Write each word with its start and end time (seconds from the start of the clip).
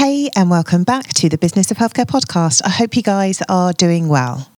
Hey, 0.00 0.30
and 0.34 0.48
welcome 0.48 0.82
back 0.82 1.08
to 1.08 1.28
the 1.28 1.36
Business 1.36 1.70
of 1.70 1.76
Healthcare 1.76 2.06
podcast. 2.06 2.62
I 2.64 2.70
hope 2.70 2.96
you 2.96 3.02
guys 3.02 3.42
are 3.50 3.74
doing 3.74 4.08
well. 4.08 4.50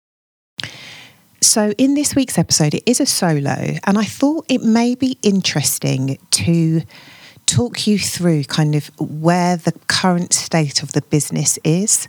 So, 1.42 1.73
in 1.80 1.95
this 1.95 2.14
week's 2.16 2.38
episode, 2.38 2.75
it 2.75 2.83
is 2.86 3.00
a 3.00 3.08
solo, 3.08 3.80
and 3.83 3.98
I 3.98 4.03
thought 4.03 4.45
it 4.50 4.61
may 4.61 4.94
be 4.94 5.17
interesting 5.23 6.20
to 6.30 6.81
talk 7.48 7.88
you 7.88 7.98
through 7.98 8.44
kind 8.44 8.75
of 8.75 8.92
where 9.00 9.58
the 9.58 9.72
current 9.88 10.31
state 10.31 10.83
of 10.83 10.92
the 10.92 11.02
business 11.02 11.58
is. 11.64 12.08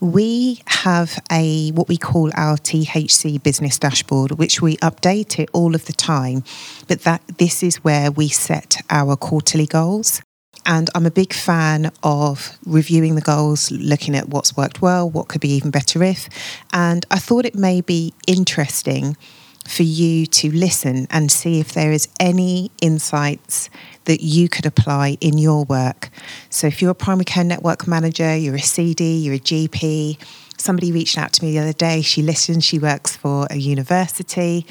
We 0.00 0.60
have 0.66 1.18
a 1.32 1.70
what 1.70 1.88
we 1.88 1.96
call 1.96 2.32
our 2.34 2.58
THC 2.58 3.42
business 3.42 3.78
dashboard, 3.78 4.32
which 4.32 4.60
we 4.60 4.76
update 4.76 5.38
it 5.38 5.48
all 5.54 5.74
of 5.74 5.86
the 5.86 5.94
time. 5.94 6.44
But 6.86 7.00
that 7.04 7.22
this 7.38 7.62
is 7.62 7.76
where 7.76 8.10
we 8.10 8.28
set 8.28 8.76
our 8.90 9.16
quarterly 9.16 9.66
goals. 9.66 10.20
And 10.66 10.88
I'm 10.94 11.06
a 11.06 11.10
big 11.10 11.32
fan 11.32 11.92
of 12.02 12.56
reviewing 12.64 13.14
the 13.14 13.20
goals, 13.20 13.70
looking 13.70 14.14
at 14.14 14.28
what's 14.28 14.56
worked 14.56 14.80
well, 14.80 15.08
what 15.08 15.28
could 15.28 15.40
be 15.40 15.50
even 15.50 15.70
better 15.70 16.02
if. 16.02 16.28
And 16.72 17.04
I 17.10 17.18
thought 17.18 17.44
it 17.44 17.54
may 17.54 17.80
be 17.80 18.14
interesting 18.26 19.16
for 19.66 19.82
you 19.82 20.26
to 20.26 20.50
listen 20.50 21.06
and 21.10 21.32
see 21.32 21.58
if 21.58 21.72
there 21.72 21.90
is 21.92 22.08
any 22.20 22.70
insights 22.80 23.70
that 24.04 24.22
you 24.22 24.48
could 24.48 24.66
apply 24.66 25.16
in 25.20 25.38
your 25.38 25.64
work. 25.64 26.10
So 26.50 26.66
if 26.66 26.82
you're 26.82 26.90
a 26.90 26.94
primary 26.94 27.24
care 27.24 27.44
network 27.44 27.86
manager, 27.86 28.36
you're 28.36 28.56
a 28.56 28.60
CD, 28.60 29.16
you're 29.18 29.34
a 29.34 29.38
GP, 29.38 30.18
somebody 30.58 30.92
reached 30.92 31.16
out 31.16 31.32
to 31.34 31.44
me 31.44 31.52
the 31.52 31.60
other 31.60 31.72
day, 31.72 32.02
she 32.02 32.22
listened, 32.22 32.62
she 32.64 32.78
works 32.78 33.16
for 33.16 33.46
a 33.50 33.56
university 33.56 34.66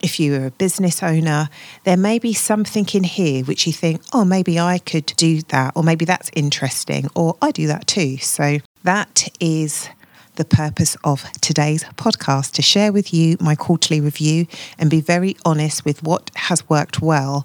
if 0.00 0.20
you 0.20 0.34
are 0.34 0.46
a 0.46 0.50
business 0.52 1.02
owner, 1.02 1.48
there 1.84 1.96
may 1.96 2.18
be 2.18 2.32
something 2.32 2.86
in 2.92 3.04
here 3.04 3.44
which 3.44 3.66
you 3.66 3.72
think, 3.72 4.00
oh, 4.12 4.24
maybe 4.24 4.58
I 4.58 4.78
could 4.78 5.06
do 5.16 5.42
that, 5.48 5.72
or 5.74 5.82
maybe 5.82 6.04
that's 6.04 6.30
interesting, 6.34 7.08
or 7.14 7.36
I 7.42 7.50
do 7.50 7.66
that 7.66 7.86
too. 7.86 8.18
So 8.18 8.58
that 8.84 9.28
is 9.40 9.88
the 10.36 10.44
purpose 10.44 10.96
of 11.02 11.30
today's 11.40 11.82
podcast 11.96 12.52
to 12.52 12.62
share 12.62 12.92
with 12.92 13.12
you 13.12 13.36
my 13.40 13.56
quarterly 13.56 14.00
review 14.00 14.46
and 14.78 14.88
be 14.88 15.00
very 15.00 15.36
honest 15.44 15.84
with 15.84 16.02
what 16.02 16.30
has 16.36 16.68
worked 16.68 17.02
well 17.02 17.44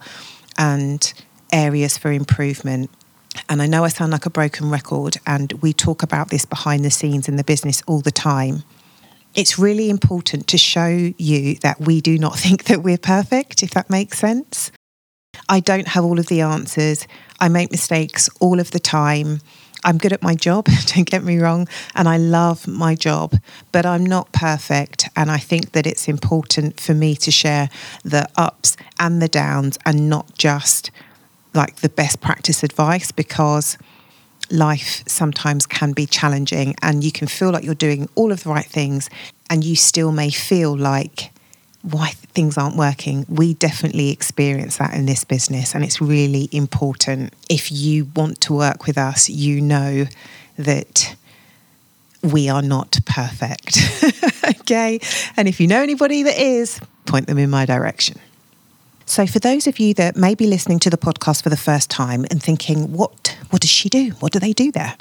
and 0.58 1.12
areas 1.52 1.98
for 1.98 2.12
improvement. 2.12 2.92
And 3.50 3.64
I 3.64 3.66
know 3.66 3.84
I 3.84 3.88
sound 3.88 4.12
like 4.12 4.28
a 4.28 4.30
broken 4.30 4.70
record, 4.70 5.18
and 5.26 5.54
we 5.54 5.74
talk 5.74 6.04
about 6.04 6.30
this 6.30 6.46
behind 6.46 6.86
the 6.86 6.92
scenes 6.92 7.28
in 7.28 7.36
the 7.36 7.44
business 7.44 7.82
all 7.88 8.02
the 8.02 8.12
time 8.12 8.64
it's 9.36 9.58
really 9.60 9.90
important 9.90 10.48
to 10.48 10.58
show 10.58 11.14
you 11.18 11.56
that 11.56 11.80
we 11.80 12.02
do 12.02 12.18
not 12.18 12.38
think 12.40 12.66
that 12.66 12.84
we're 12.84 12.98
perfect, 12.98 13.64
if 13.64 13.72
that 13.72 13.90
makes 13.90 14.20
sense. 14.20 14.72
I 15.50 15.60
don't 15.60 15.88
have 15.90 16.06
all 16.06 16.20
of 16.20 16.28
the 16.28 16.42
answers. 16.42 17.08
I 17.40 17.50
make 17.50 17.72
mistakes 17.72 18.30
all 18.40 18.60
of 18.60 18.72
the 18.72 18.80
time. 18.80 19.40
I'm 19.84 19.98
good 19.98 20.14
at 20.14 20.22
my 20.22 20.36
job, 20.36 20.66
don't 20.88 21.10
get 21.10 21.24
me 21.24 21.40
wrong, 21.40 21.68
and 21.94 22.08
I 22.08 22.18
love 22.18 22.68
my 22.68 22.96
job, 22.96 23.36
but 23.72 23.86
I'm 23.86 24.06
not 24.06 24.32
perfect. 24.32 25.10
And 25.16 25.30
I 25.30 25.38
think 25.38 25.74
that 25.74 25.86
it's 25.86 26.08
important 26.08 26.80
for 26.80 26.94
me 26.94 27.16
to 27.18 27.32
share 27.32 27.70
the 28.04 28.30
ups 28.38 28.78
and 29.00 29.22
the 29.22 29.28
downs 29.28 29.78
and 29.86 30.10
not 30.10 30.38
just 30.38 30.90
like 31.54 31.78
the 31.78 31.90
best 31.90 32.22
practice 32.22 32.64
advice 32.64 33.12
because 33.12 33.78
life 34.54 35.04
sometimes 35.08 35.66
can 35.66 35.92
be 35.92 36.06
challenging 36.06 36.76
and 36.82 37.04
you 37.04 37.12
can 37.12 37.28
feel 37.28 37.52
like 37.52 37.64
you're 37.64 37.76
doing 37.76 38.08
all 38.16 38.32
of 38.32 38.44
the 38.44 38.50
right 38.50 38.66
things 38.66 39.10
and 39.50 39.64
you 39.64 39.76
still 39.76 40.12
may 40.12 40.30
feel 40.30 40.78
like 40.78 41.32
why 41.82 42.10
things 42.10 42.58
aren't 42.58 42.78
working. 42.78 43.26
We 43.28 43.56
definitely 43.56 44.12
experience 44.12 44.78
that 44.78 44.94
in 44.94 45.06
this 45.06 45.26
business 45.26 45.76
and 45.76 45.84
it's 45.84 46.00
really 46.00 46.48
important. 46.52 47.34
If 47.50 47.72
you 47.72 48.06
want 48.16 48.40
to 48.42 48.54
work 48.54 48.86
with 48.86 48.98
us, 48.98 49.30
you 49.30 49.60
know 49.60 50.06
that 50.58 51.16
we 52.22 52.48
are 52.48 52.62
not 52.62 52.98
perfect. 53.06 53.80
okay? 54.62 55.00
And 55.36 55.48
if 55.48 55.60
you 55.60 55.68
know 55.68 55.82
anybody 55.82 56.24
that 56.24 56.40
is, 56.40 56.80
point 57.06 57.28
them 57.28 57.38
in 57.38 57.50
my 57.50 57.66
direction. 57.66 58.18
So, 59.06 59.28
for 59.28 59.40
those 59.40 59.68
of 59.68 59.80
you 59.80 59.94
that 59.96 60.16
may 60.16 60.34
be 60.34 60.48
listening 60.48 60.80
to 60.80 60.90
the 60.90 60.98
podcast 60.98 61.44
for 61.44 61.50
the 61.50 61.58
first 61.58 61.90
time 61.90 62.26
and 62.32 62.42
thinking, 62.42 62.94
what, 62.94 63.38
what 63.50 63.62
does 63.62 63.70
she 63.70 63.90
do? 63.90 64.12
What 64.20 64.32
do 64.32 64.40
they 64.40 64.54
do 64.54 64.72
there? 64.72 64.96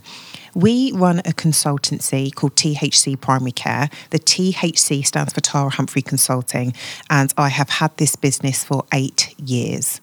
We 0.55 0.93
run 0.93 1.21
a 1.21 1.33
consultancy 1.33 2.35
called 2.35 2.57
THC 2.57 3.19
Primary 3.21 3.53
Care. 3.53 3.89
The 4.11 4.19
THC 4.19 5.07
stands 5.07 5.33
for 5.33 5.41
Tara 5.41 5.71
Humphrey 5.71 6.03
Consulting, 6.03 6.75
and 7.09 7.33
I 7.39 7.49
have 7.49 7.71
had 7.71 7.97
this 7.97 8.17
business 8.17 8.65
for 8.65 8.85
eight 8.93 9.35
years. 9.39 10.01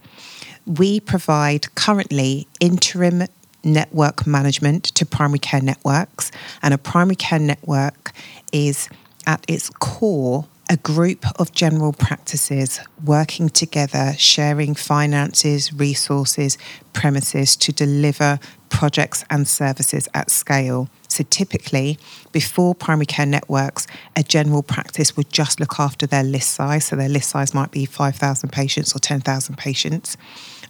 We 0.65 1.01
provide 1.01 1.73
currently 1.75 2.47
interim 2.59 3.23
network 3.63 4.25
management 4.25 4.85
to 4.85 5.05
primary 5.05 5.39
care 5.39 5.61
networks, 5.61 6.31
and 6.63 6.73
a 6.73 6.77
primary 6.77 7.15
care 7.15 7.39
network 7.39 8.13
is 8.51 8.89
at 9.27 9.43
its 9.47 9.69
core 9.69 10.47
a 10.71 10.77
group 10.77 11.25
of 11.39 11.51
general 11.51 11.91
practices 11.91 12.79
working 13.03 13.49
together, 13.49 14.13
sharing 14.17 14.75
finances, 14.75 15.73
resources, 15.73 16.59
premises 16.93 17.55
to 17.55 17.71
deliver 17.71 18.39
projects 18.69 19.25
and 19.31 19.47
services 19.47 20.07
at 20.13 20.29
scale. 20.29 20.87
So 21.07 21.23
typically, 21.31 21.97
before 22.31 22.75
primary 22.75 23.07
care 23.07 23.25
networks, 23.25 23.87
a 24.15 24.21
general 24.21 24.61
practice 24.61 25.17
would 25.17 25.31
just 25.33 25.59
look 25.59 25.79
after 25.79 26.05
their 26.05 26.23
list 26.23 26.51
size. 26.51 26.85
So 26.85 26.95
their 26.95 27.09
list 27.09 27.31
size 27.31 27.51
might 27.51 27.71
be 27.71 27.85
5,000 27.85 28.51
patients 28.51 28.95
or 28.95 28.99
10,000 28.99 29.57
patients. 29.57 30.17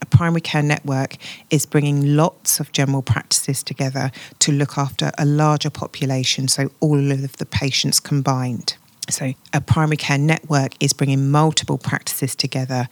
A 0.01 0.05
primary 0.05 0.39
care 0.39 0.63
network 0.63 1.17
is 1.49 1.65
bringing 1.65 2.15
lots 2.15 2.61
of 2.61 2.71
general 2.71 3.01
practices 3.01 3.63
together 3.63 4.11
to 4.39 4.53
look 4.53 4.77
after 4.77 5.11
a 5.17 5.25
larger 5.25 5.69
population, 5.69 6.47
so 6.47 6.71
all 6.79 7.11
of 7.11 7.35
the 7.35 7.45
patients 7.45 7.99
combined. 7.99 8.77
So, 9.09 9.33
a 9.53 9.61
primary 9.61 9.97
care 9.97 10.17
network 10.17 10.73
is 10.79 10.93
bringing 10.93 11.31
multiple 11.31 11.77
practices 11.77 12.35
together 12.35 12.87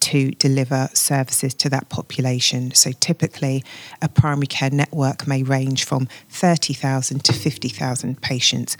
to 0.00 0.30
deliver 0.32 0.88
services 0.94 1.54
to 1.54 1.68
that 1.70 1.88
population. 1.88 2.72
So, 2.74 2.92
typically, 2.92 3.64
a 4.00 4.08
primary 4.08 4.46
care 4.46 4.70
network 4.70 5.26
may 5.26 5.42
range 5.42 5.84
from 5.84 6.08
30,000 6.30 7.24
to 7.24 7.32
50,000 7.32 8.22
patients. 8.22 8.76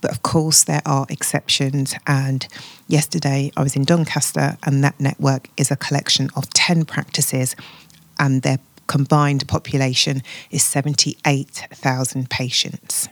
But 0.00 0.10
of 0.10 0.22
course, 0.22 0.64
there 0.64 0.82
are 0.86 1.06
exceptions. 1.08 1.94
And 2.06 2.46
yesterday, 2.86 3.50
I 3.56 3.62
was 3.62 3.76
in 3.76 3.84
Doncaster, 3.84 4.56
and 4.62 4.84
that 4.84 4.98
network 5.00 5.48
is 5.56 5.70
a 5.70 5.76
collection 5.76 6.30
of 6.36 6.48
10 6.50 6.84
practices, 6.84 7.56
and 8.18 8.42
their 8.42 8.58
combined 8.86 9.46
population 9.48 10.22
is 10.50 10.62
78,000 10.62 12.30
patients. 12.30 13.08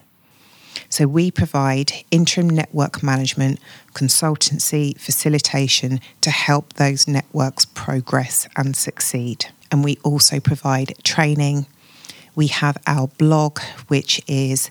So 0.97 1.07
we 1.07 1.31
provide 1.31 1.93
interim 2.11 2.49
network 2.49 3.03
management, 3.03 3.61
consultancy, 3.93 4.99
facilitation 4.99 6.01
to 6.23 6.31
help 6.31 6.73
those 6.73 7.07
networks 7.07 7.67
progress 7.67 8.49
and 8.57 8.75
succeed. 8.75 9.45
And 9.71 9.85
we 9.85 9.99
also 10.03 10.41
provide 10.41 10.95
training. 11.05 11.67
We 12.35 12.47
have 12.47 12.79
our 12.87 13.09
blog, 13.09 13.59
which 13.89 14.23
is 14.27 14.71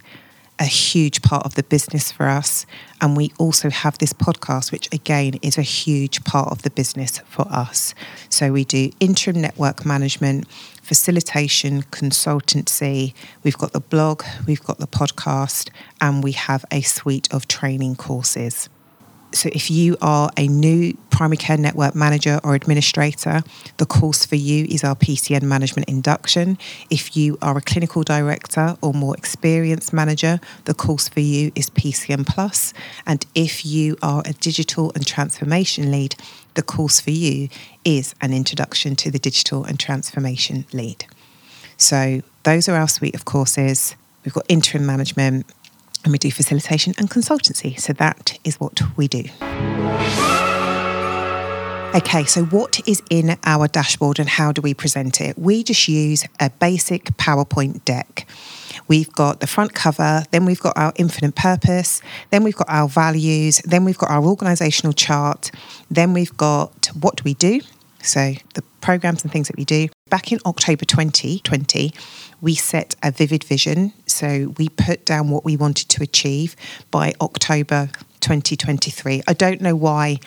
a 0.57 0.63
huge 0.63 1.22
part 1.22 1.45
of 1.45 1.54
the 1.54 1.63
business 1.63 2.12
for 2.12 2.28
us. 2.28 2.66
And 3.01 3.16
we 3.16 3.31
also 3.38 3.69
have 3.69 4.00
this 4.00 4.13
podcast, 4.13 4.71
which 4.71 4.92
again 4.92 5.36
is 5.44 5.60
a 5.60 5.62
huge 5.62 6.24
part 6.24 6.50
of 6.50 6.63
the 6.63 6.71
business 6.71 7.19
for 7.28 7.45
us. 7.51 7.94
So 8.30 8.51
we 8.51 8.63
do 8.63 8.89
interim 9.00 9.42
network 9.42 9.86
management, 9.86 10.48
facilitation, 10.85 11.81
consultancy. 11.81 13.15
We've 13.43 13.57
got 13.57 13.73
the 13.73 13.79
blog, 13.79 14.23
we've 14.45 14.63
got 14.63 14.77
the 14.77 14.85
podcast, 14.85 15.71
and 15.99 16.23
we 16.23 16.33
have 16.33 16.63
a 16.71 16.81
suite 16.81 17.27
of 17.33 17.47
training 17.47 17.95
courses. 17.95 18.69
So, 19.33 19.49
if 19.51 19.69
you 19.71 19.97
are 20.01 20.29
a 20.37 20.47
new 20.47 20.95
primary 21.09 21.37
care 21.37 21.57
network 21.57 21.95
manager 21.95 22.39
or 22.43 22.53
administrator, 22.53 23.41
the 23.77 23.85
course 23.85 24.25
for 24.25 24.35
you 24.35 24.65
is 24.69 24.83
our 24.83 24.95
PCN 24.95 25.41
management 25.41 25.89
induction. 25.89 26.57
If 26.89 27.17
you 27.17 27.37
are 27.41 27.57
a 27.57 27.61
clinical 27.61 28.03
director 28.03 28.77
or 28.81 28.93
more 28.93 29.17
experienced 29.17 29.91
manager, 29.91 30.39
the 30.65 30.75
course 30.75 31.09
for 31.09 31.19
you 31.19 31.51
is 31.55 31.69
PCN 31.71 32.27
Plus. 32.27 32.73
And 33.05 33.25
if 33.33 33.65
you 33.65 33.97
are 34.03 34.21
a 34.23 34.33
digital 34.33 34.91
and 34.93 35.05
transformation 35.05 35.91
lead, 35.91 36.15
the 36.56 36.63
course 36.63 37.00
for 37.00 37.12
you 37.12 37.50
is 37.84 38.16
an 38.22 38.34
introduction 38.34 38.96
to 38.98 39.12
the 39.12 39.19
digital 39.19 39.63
and 39.63 39.80
transformation 39.80 40.66
lead. 40.74 41.06
So, 41.78 42.22
those 42.44 42.69
are 42.69 42.75
our 42.75 42.88
suite 42.88 43.16
of 43.16 43.25
courses. 43.25 43.96
We've 44.24 44.34
got 44.34 44.46
interim 44.48 44.86
management, 44.86 45.46
and 46.06 46.12
we 46.12 46.19
do 46.19 46.31
facilitation 46.31 46.94
and 46.98 47.10
consultancy. 47.10 47.78
So 47.80 47.92
that 47.94 48.38
is 48.44 48.60
what 48.60 48.80
we 48.96 49.07
do. 49.07 49.24
Okay, 51.96 52.25
so 52.25 52.44
what 52.46 52.80
is 52.88 53.02
in 53.10 53.38
our 53.44 53.68
dashboard 53.68 54.19
and 54.19 54.30
how 54.30 54.52
do 54.52 54.62
we 54.62 54.74
present 54.74 55.19
it? 55.19 55.38
We 55.38 55.63
just 55.63 55.88
use 55.88 56.25
a 56.40 56.50
basic 56.52 57.06
PowerPoint 57.18 57.84
deck. 57.86 58.28
We've 58.88 59.12
got 59.12 59.39
the 59.39 59.48
front 59.48 59.74
cover, 59.74 60.24
then 60.31 60.45
we've 60.45 60.60
got 60.60 60.77
our 60.77 60.94
infinite 60.95 61.36
purpose, 61.36 62.01
then 62.30 62.44
we've 62.44 62.56
got 62.56 62.69
our 62.69 62.88
values, 62.88 63.60
then 63.60 63.86
we've 63.86 63.98
got 63.98 64.12
our 64.12 64.24
organizational 64.24 64.94
chart, 64.94 65.51
then 65.89 66.13
we've 66.13 66.36
got 66.38 66.88
what 67.00 67.24
we 67.24 67.33
do? 67.33 67.62
So 68.01 68.33
the 68.54 68.63
programs 68.81 69.24
and 69.24 69.31
things 69.31 69.48
that 69.48 69.57
we 69.57 69.66
do. 69.66 69.89
Back 70.10 70.31
in 70.31 70.39
October 70.45 70.86
2020, 70.86 71.92
we 72.39 72.54
set 72.54 72.95
a 73.01 73.12
vivid 73.12 73.44
vision. 73.44 73.94
So 74.06 74.54
we 74.57 74.69
put 74.69 75.06
down 75.06 75.31
what 75.31 75.44
we 75.44 75.57
wanted 75.57 75.89
to 75.89 76.04
achieve 76.04 76.56
by 76.92 77.13
October 77.19 77.89
2023. 78.19 79.24
I 79.28 79.33
don't 79.33 79.60
know 79.60 79.75
why. 79.75 80.19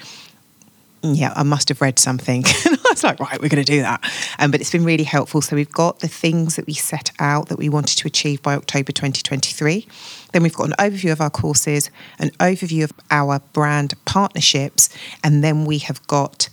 Yeah, 1.02 1.32
I 1.36 1.44
must 1.44 1.68
have 1.68 1.80
read 1.80 1.98
something. 1.98 2.42
I 2.46 2.76
was 2.90 3.04
like, 3.04 3.20
right, 3.20 3.40
we're 3.40 3.48
going 3.48 3.64
to 3.64 3.72
do 3.72 3.82
that. 3.82 4.02
Um, 4.38 4.50
but 4.50 4.60
it's 4.60 4.72
been 4.72 4.84
really 4.84 5.04
helpful. 5.04 5.40
So 5.40 5.54
we've 5.54 5.70
got 5.70 6.00
the 6.00 6.08
things 6.08 6.56
that 6.56 6.66
we 6.66 6.74
set 6.74 7.12
out 7.20 7.48
that 7.48 7.58
we 7.58 7.68
wanted 7.68 7.98
to 7.98 8.08
achieve 8.08 8.42
by 8.42 8.56
October 8.56 8.90
2023. 8.90 9.86
Then 10.32 10.42
we've 10.42 10.54
got 10.54 10.68
an 10.68 10.74
overview 10.78 11.12
of 11.12 11.20
our 11.20 11.30
courses, 11.30 11.90
an 12.18 12.30
overview 12.40 12.84
of 12.84 12.92
our 13.12 13.38
brand 13.52 13.94
partnerships, 14.06 14.88
and 15.22 15.44
then 15.44 15.64
we 15.64 15.78
have 15.78 16.04
got 16.08 16.48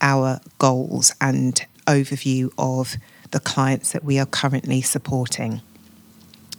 our 0.00 0.40
goals 0.58 1.14
and 1.20 1.64
overview 1.86 2.52
of 2.58 2.96
the 3.30 3.40
clients 3.40 3.92
that 3.92 4.02
we 4.02 4.18
are 4.18 4.26
currently 4.26 4.82
supporting. 4.82 5.60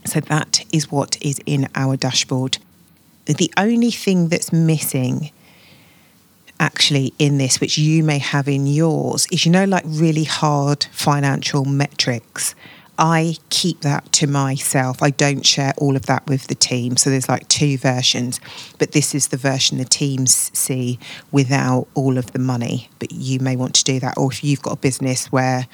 So 0.06 0.22
that 0.22 0.64
is 0.72 0.90
what 0.90 1.18
is 1.22 1.40
in 1.46 1.68
our 1.76 1.98
dashboard. 1.98 2.60
The 3.26 3.52
only 3.58 3.92
thing 3.92 4.30
that's 4.30 4.54
missing 4.54 5.32
actually 6.60 7.14
in 7.20 7.38
this, 7.38 7.60
which 7.60 7.78
you 7.78 8.04
may 8.04 8.20
have 8.20 8.48
in 8.48 8.68
yours, 8.68 9.28
is 9.32 9.46
you 9.46 9.52
know, 9.52 9.66
like 9.66 9.84
really 9.86 10.24
hard 10.24 10.86
financial 10.92 11.66
metrics. 11.66 12.56
I 12.98 13.36
keep 13.50 13.82
that 13.82 14.10
to 14.14 14.28
myself. 14.28 15.04
I 15.04 15.10
don't 15.10 15.46
share 15.46 15.74
all 15.78 15.98
of 15.98 16.06
that 16.06 16.26
with 16.28 16.48
the 16.48 16.56
team. 16.56 16.96
So 16.96 17.10
there's 17.10 17.28
like 17.28 17.48
two 17.50 17.78
versions, 17.78 18.40
but 18.80 18.94
this 18.94 19.14
is 19.14 19.28
the 19.28 19.38
version 19.38 19.78
the 19.78 19.86
teams 19.86 20.50
see 20.58 20.98
without 21.32 21.88
all 21.94 22.18
of 22.18 22.32
the 22.32 22.40
money. 22.40 22.90
But 23.00 23.12
you 23.12 23.40
may 23.42 23.58
want 23.58 23.76
to 23.76 23.84
do 23.84 24.00
that. 24.00 24.18
Or 24.18 24.32
if 24.32 24.44
you've 24.44 24.62
got 24.62 24.74
a 24.74 24.78
business 24.78 25.30
where 25.32 25.68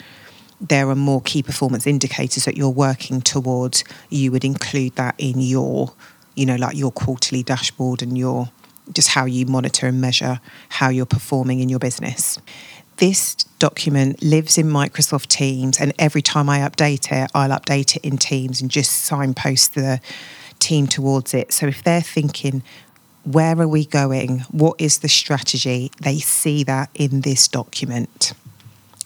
there 0.60 0.90
are 0.90 0.96
more 0.96 1.22
key 1.22 1.44
performance 1.44 1.86
indicators 1.86 2.46
that 2.46 2.58
you're 2.58 2.70
working 2.70 3.22
towards, 3.22 3.84
you 4.10 4.32
would 4.32 4.44
include 4.44 4.96
that 4.96 5.14
in 5.20 5.42
your, 5.42 5.94
you 6.36 6.46
know, 6.48 6.56
like 6.56 6.76
your 6.76 6.92
quarterly 6.92 7.44
dashboard 7.44 8.02
and 8.02 8.18
your 8.18 8.50
just 8.94 9.10
how 9.10 9.26
you 9.26 9.46
monitor 9.46 9.88
and 9.88 10.02
measure 10.02 10.40
how 10.70 10.90
you're 10.90 11.06
performing 11.06 11.60
in 11.60 11.70
your 11.70 11.80
business. 11.80 12.40
This 12.98 13.36
document 13.60 14.22
lives 14.22 14.58
in 14.58 14.68
Microsoft 14.68 15.28
Teams, 15.28 15.80
and 15.80 15.94
every 15.98 16.22
time 16.22 16.50
I 16.50 16.60
update 16.60 17.12
it, 17.12 17.32
I'll 17.34 17.58
update 17.58 17.96
it 17.96 18.06
in 18.06 18.18
Teams 18.18 18.62
and 18.62 18.70
just 18.70 18.92
signpost 19.06 19.74
the 19.76 20.00
team 20.60 20.88
towards 20.88 21.34
it. 21.34 21.52
So 21.52 21.68
if 21.68 21.84
they're 21.84 22.02
thinking, 22.02 22.62
where 23.24 23.60
are 23.60 23.68
we 23.68 23.86
going? 23.86 24.40
What 24.52 24.80
is 24.80 25.00
the 25.00 25.10
strategy? 25.10 25.92
They 26.02 26.20
see 26.20 26.64
that 26.64 26.90
in 26.94 27.22
this 27.22 27.48
document 27.48 28.34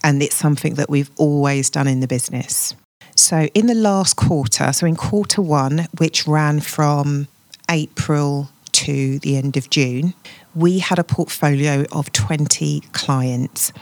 and 0.06 0.22
it's 0.22 0.36
something 0.36 0.74
that 0.74 0.88
we've 0.88 1.10
always 1.16 1.68
done 1.68 1.88
in 1.88 1.98
the 1.98 2.06
business. 2.06 2.74
So, 3.16 3.48
in 3.54 3.66
the 3.66 3.74
last 3.74 4.14
quarter, 4.14 4.72
so 4.72 4.86
in 4.86 4.94
quarter 4.94 5.42
one, 5.42 5.88
which 5.98 6.28
ran 6.28 6.60
from 6.60 7.26
April 7.68 8.50
to 8.76 9.18
the 9.20 9.36
end 9.36 9.56
of 9.56 9.70
June, 9.70 10.12
we 10.54 10.80
had 10.80 10.98
a 10.98 11.04
portfolio 11.04 11.84
of 11.92 12.12
20 12.12 12.80
clients 12.92 13.72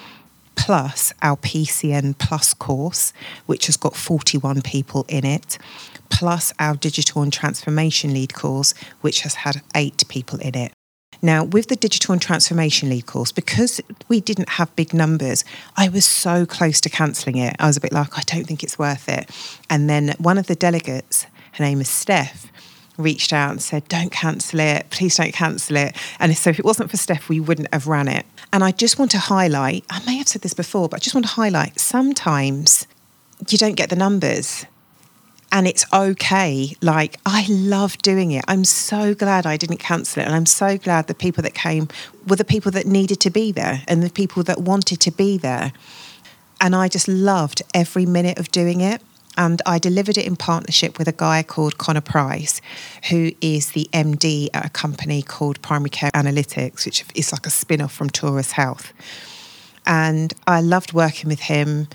plus 0.54 1.12
our 1.20 1.36
PCN 1.36 2.16
Plus 2.18 2.54
course, 2.54 3.12
which 3.46 3.66
has 3.66 3.76
got 3.76 3.96
41 3.96 4.62
people 4.62 5.04
in 5.08 5.26
it, 5.26 5.58
plus 6.10 6.52
our 6.60 6.76
digital 6.76 7.22
and 7.22 7.32
transformation 7.32 8.14
lead 8.14 8.34
course, 8.34 8.72
which 9.00 9.22
has 9.22 9.34
had 9.34 9.62
eight 9.74 10.04
people 10.08 10.38
in 10.38 10.56
it. 10.56 10.72
Now, 11.20 11.42
with 11.42 11.68
the 11.68 11.76
digital 11.76 12.12
and 12.12 12.22
transformation 12.22 12.88
lead 12.88 13.06
course, 13.06 13.32
because 13.32 13.80
we 14.08 14.20
didn't 14.20 14.50
have 14.50 14.74
big 14.76 14.94
numbers, 14.94 15.44
I 15.76 15.88
was 15.88 16.04
so 16.04 16.46
close 16.46 16.80
to 16.82 16.88
cancelling 16.88 17.38
it. 17.38 17.56
I 17.58 17.66
was 17.66 17.76
a 17.76 17.80
bit 17.80 17.92
like, 17.92 18.16
I 18.16 18.22
don't 18.26 18.44
think 18.44 18.62
it's 18.62 18.78
worth 18.78 19.08
it. 19.08 19.28
And 19.68 19.90
then 19.90 20.14
one 20.18 20.38
of 20.38 20.46
the 20.46 20.54
delegates, 20.54 21.26
her 21.52 21.64
name 21.64 21.80
is 21.80 21.88
Steph, 21.88 22.52
reached 22.96 23.32
out 23.32 23.50
and 23.50 23.62
said, 23.62 23.86
Don't 23.88 24.10
cancel 24.10 24.60
it. 24.60 24.90
Please 24.90 25.16
don't 25.16 25.32
cancel 25.32 25.76
it. 25.76 25.96
And 26.18 26.36
so 26.36 26.50
if 26.50 26.58
it 26.58 26.64
wasn't 26.64 26.90
for 26.90 26.96
Steph, 26.96 27.28
we 27.28 27.40
wouldn't 27.40 27.72
have 27.72 27.86
ran 27.86 28.08
it. 28.08 28.26
And 28.52 28.62
I 28.62 28.70
just 28.70 28.98
want 28.98 29.10
to 29.12 29.18
highlight, 29.18 29.84
I 29.90 30.04
may 30.04 30.16
have 30.16 30.28
said 30.28 30.42
this 30.42 30.54
before, 30.54 30.88
but 30.88 30.96
I 30.96 31.00
just 31.00 31.14
want 31.14 31.26
to 31.26 31.32
highlight 31.32 31.80
sometimes 31.80 32.86
you 33.48 33.58
don't 33.58 33.74
get 33.74 33.90
the 33.90 33.96
numbers 33.96 34.66
and 35.54 35.68
it's 35.68 35.86
okay. 35.92 36.74
Like, 36.82 37.16
I 37.24 37.46
love 37.48 37.96
doing 37.98 38.32
it. 38.32 38.44
I'm 38.48 38.64
so 38.64 39.14
glad 39.14 39.46
I 39.46 39.56
didn't 39.56 39.76
cancel 39.76 40.20
it. 40.20 40.26
And 40.26 40.34
I'm 40.34 40.46
so 40.46 40.76
glad 40.76 41.06
the 41.06 41.14
people 41.14 41.44
that 41.44 41.54
came 41.54 41.86
were 42.26 42.34
the 42.34 42.44
people 42.44 42.72
that 42.72 42.86
needed 42.86 43.20
to 43.20 43.30
be 43.30 43.52
there 43.52 43.82
and 43.86 44.02
the 44.02 44.10
people 44.10 44.42
that 44.44 44.60
wanted 44.60 45.00
to 45.02 45.12
be 45.12 45.38
there. 45.38 45.72
And 46.60 46.74
I 46.74 46.88
just 46.88 47.06
loved 47.06 47.62
every 47.72 48.04
minute 48.04 48.36
of 48.38 48.50
doing 48.50 48.80
it. 48.80 49.00
And 49.36 49.60
I 49.66 49.78
delivered 49.78 50.18
it 50.18 50.26
in 50.26 50.36
partnership 50.36 50.98
with 50.98 51.08
a 51.08 51.12
guy 51.12 51.42
called 51.42 51.78
Connor 51.78 52.00
Price, 52.00 52.60
who 53.10 53.32
is 53.40 53.72
the 53.72 53.88
MD 53.92 54.48
at 54.54 54.66
a 54.66 54.70
company 54.70 55.22
called 55.22 55.60
Primary 55.62 55.90
Care 55.90 56.10
Analytics, 56.12 56.84
which 56.84 57.04
is 57.14 57.32
like 57.32 57.46
a 57.46 57.50
spin 57.50 57.80
off 57.80 57.92
from 57.92 58.10
Taurus 58.10 58.52
Health. 58.52 58.92
And 59.86 60.32
I 60.46 60.60
loved 60.60 60.92
working 60.92 61.28
with 61.28 61.40
him 61.40 61.88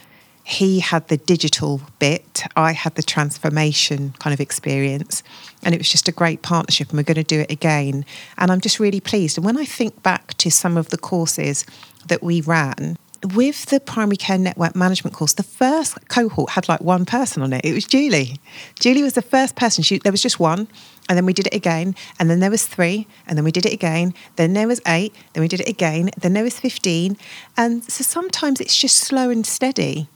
he 0.49 0.79
had 0.79 1.07
the 1.09 1.17
digital 1.17 1.79
bit, 1.99 2.43
I 2.55 2.71
had 2.71 2.95
the 2.95 3.03
transformation 3.03 4.15
kind 4.17 4.33
of 4.33 4.39
experience. 4.39 5.21
And 5.61 5.75
it 5.75 5.77
was 5.77 5.89
just 5.89 6.07
a 6.07 6.11
great 6.11 6.41
partnership, 6.41 6.89
and 6.89 6.97
we're 6.97 7.03
going 7.03 7.15
to 7.15 7.23
do 7.23 7.41
it 7.41 7.51
again. 7.51 8.03
And 8.35 8.51
I'm 8.51 8.59
just 8.59 8.79
really 8.79 8.99
pleased. 8.99 9.37
And 9.37 9.45
when 9.45 9.57
I 9.57 9.65
think 9.65 10.01
back 10.01 10.33
to 10.35 10.49
some 10.49 10.75
of 10.75 10.89
the 10.89 10.97
courses 10.97 11.67
that 12.07 12.23
we 12.23 12.41
ran, 12.41 12.97
with 13.23 13.65
the 13.65 13.79
primary 13.79 14.15
care 14.15 14.37
network 14.37 14.75
management 14.75 15.15
course, 15.15 15.33
the 15.33 15.43
first 15.43 15.97
cohort 16.07 16.51
had 16.51 16.69
like 16.69 16.81
one 16.81 17.05
person 17.05 17.43
on 17.43 17.53
it. 17.53 17.65
It 17.65 17.73
was 17.73 17.85
Julie. 17.85 18.37
Julie 18.79 19.03
was 19.03 19.13
the 19.13 19.21
first 19.21 19.55
person. 19.55 19.83
She, 19.83 19.97
there 19.99 20.11
was 20.11 20.21
just 20.21 20.39
one, 20.39 20.67
and 21.07 21.17
then 21.17 21.25
we 21.25 21.33
did 21.33 21.47
it 21.47 21.53
again, 21.53 21.95
and 22.19 22.29
then 22.29 22.39
there 22.39 22.51
was 22.51 22.65
three, 22.65 23.07
and 23.27 23.37
then 23.37 23.43
we 23.43 23.51
did 23.51 23.65
it 23.65 23.73
again. 23.73 24.13
Then 24.35 24.53
there 24.53 24.67
was 24.67 24.81
eight, 24.87 25.13
then 25.33 25.41
we 25.41 25.47
did 25.47 25.59
it 25.59 25.67
again. 25.67 26.11
Then 26.17 26.33
there 26.33 26.43
was 26.43 26.59
fifteen, 26.59 27.17
and 27.57 27.83
so 27.83 28.03
sometimes 28.03 28.61
it's 28.61 28.77
just 28.77 28.97
slow 28.97 29.29
and 29.29 29.45
steady. 29.45 30.07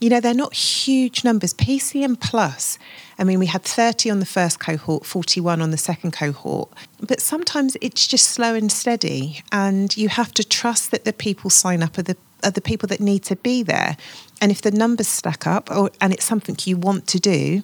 You 0.00 0.10
know, 0.10 0.20
they're 0.20 0.32
not 0.32 0.54
huge 0.54 1.24
numbers. 1.24 1.52
PCN 1.52 2.20
Plus, 2.20 2.78
I 3.18 3.24
mean, 3.24 3.40
we 3.40 3.46
had 3.46 3.64
30 3.64 4.10
on 4.10 4.20
the 4.20 4.26
first 4.26 4.60
cohort, 4.60 5.04
41 5.04 5.60
on 5.60 5.72
the 5.72 5.76
second 5.76 6.12
cohort, 6.12 6.70
but 7.00 7.20
sometimes 7.20 7.76
it's 7.80 8.06
just 8.06 8.28
slow 8.28 8.54
and 8.54 8.70
steady. 8.70 9.42
And 9.50 9.96
you 9.96 10.08
have 10.08 10.32
to 10.34 10.44
trust 10.44 10.92
that 10.92 11.04
the 11.04 11.12
people 11.12 11.50
sign 11.50 11.82
up 11.82 11.98
are 11.98 12.02
the, 12.02 12.16
are 12.44 12.50
the 12.50 12.60
people 12.60 12.86
that 12.88 13.00
need 13.00 13.24
to 13.24 13.36
be 13.36 13.62
there. 13.62 13.96
And 14.40 14.50
if 14.52 14.62
the 14.62 14.70
numbers 14.70 15.08
stack 15.08 15.46
up 15.46 15.70
or, 15.70 15.90
and 16.00 16.12
it's 16.12 16.24
something 16.24 16.56
you 16.64 16.76
want 16.76 17.06
to 17.08 17.18
do, 17.18 17.62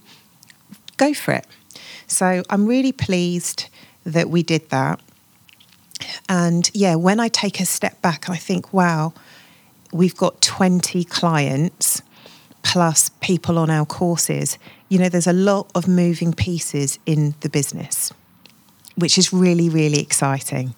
go 0.97 1.15
for 1.15 1.33
it. 1.33 1.47
So 2.07 2.43
I'm 2.51 2.67
really 2.67 2.93
pleased 2.93 3.69
that 4.05 4.29
we 4.29 4.43
did 4.43 4.71
that. 4.71 5.01
And 6.29 6.71
yeah, 6.75 6.97
when 6.97 7.21
I 7.21 7.29
take 7.29 7.61
a 7.61 7.67
step 7.67 8.03
back, 8.03 8.29
I 8.29 8.37
think, 8.37 8.73
wow, 8.73 9.15
we've 9.93 10.17
got 10.17 10.41
20 10.41 11.05
clients 11.05 12.03
plus 12.63 13.11
people 13.21 13.59
on 13.59 13.71
our 13.71 13.87
courses. 13.87 14.59
You 14.89 14.99
know, 14.99 15.09
there's 15.09 15.27
a 15.27 15.33
lot 15.33 15.71
of 15.75 15.87
moving 15.87 16.33
pieces 16.33 16.99
in 17.07 17.35
the 17.41 17.49
business, 17.49 18.13
which 18.97 19.19
is 19.19 19.33
really, 19.33 19.69
really 19.69 20.01
exciting. 20.01 20.75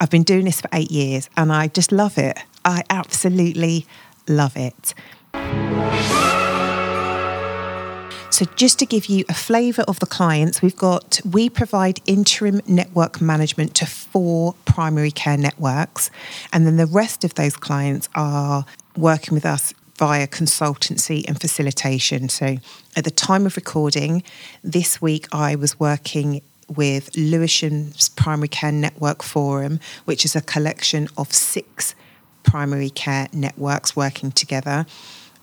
I've 0.00 0.10
been 0.10 0.24
doing 0.24 0.44
this 0.44 0.60
for 0.60 0.68
eight 0.72 0.90
years 0.90 1.30
and 1.36 1.52
I 1.52 1.68
just 1.68 1.92
love 1.92 2.18
it. 2.18 2.38
I 2.66 2.82
absolutely 2.90 3.86
love 4.28 4.56
it. 4.56 4.92
So, 8.30 8.44
just 8.56 8.78
to 8.80 8.86
give 8.86 9.06
you 9.06 9.24
a 9.30 9.34
flavour 9.34 9.82
of 9.88 10.00
the 10.00 10.06
clients, 10.06 10.60
we've 10.60 10.76
got 10.76 11.20
we 11.24 11.48
provide 11.48 12.02
interim 12.04 12.60
network 12.66 13.20
management 13.20 13.74
to 13.76 13.86
four 13.86 14.54
primary 14.66 15.10
care 15.10 15.38
networks, 15.38 16.10
and 16.52 16.66
then 16.66 16.76
the 16.76 16.86
rest 16.86 17.24
of 17.24 17.34
those 17.34 17.56
clients 17.56 18.10
are 18.14 18.66
working 18.94 19.34
with 19.34 19.46
us 19.46 19.72
via 19.94 20.26
consultancy 20.26 21.24
and 21.26 21.40
facilitation. 21.40 22.28
So, 22.28 22.58
at 22.94 23.04
the 23.04 23.10
time 23.10 23.46
of 23.46 23.56
recording, 23.56 24.22
this 24.62 25.00
week 25.00 25.28
I 25.32 25.54
was 25.54 25.80
working 25.80 26.42
with 26.68 27.16
Lewisham's 27.16 28.10
Primary 28.10 28.48
Care 28.48 28.72
Network 28.72 29.22
Forum, 29.22 29.78
which 30.04 30.24
is 30.24 30.36
a 30.36 30.42
collection 30.42 31.08
of 31.16 31.32
six 31.32 31.94
primary 32.46 32.88
care 32.88 33.28
networks 33.32 33.94
working 33.94 34.30
together. 34.30 34.86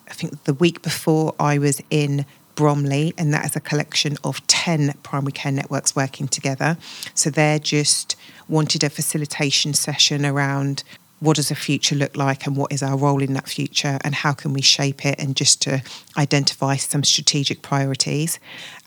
I 0.08 0.14
think 0.14 0.44
the 0.46 0.54
week 0.54 0.82
before 0.82 1.36
I 1.40 1.60
was 1.60 1.82
in 1.90 2.26
Bromley, 2.56 3.14
and 3.18 3.34
that 3.34 3.46
is 3.46 3.56
a 3.56 3.60
collection 3.60 4.18
of 4.24 4.46
10 4.48 4.94
primary 5.04 5.32
care 5.32 5.52
networks 5.52 5.96
working 5.96 6.28
together. 6.28 6.78
So 7.14 7.30
they're 7.30 7.60
just 7.60 8.16
wanted 8.48 8.84
a 8.84 8.90
facilitation 8.90 9.74
session 9.74 10.26
around 10.26 10.84
what 11.20 11.38
does 11.38 11.50
the 11.50 11.56
future 11.56 11.96
look 11.96 12.18
like 12.18 12.46
and 12.46 12.58
what 12.58 12.72
is 12.72 12.84
our 12.84 12.98
role 12.98 13.24
in 13.24 13.34
that 13.34 13.48
future 13.48 13.98
and 14.04 14.14
how 14.14 14.34
can 14.34 14.52
we 14.52 14.62
shape 14.62 15.06
it 15.06 15.18
and 15.20 15.36
just 15.36 15.62
to 15.62 15.82
identify 16.18 16.76
some 16.76 17.04
strategic 17.04 17.62
priorities. 17.62 18.40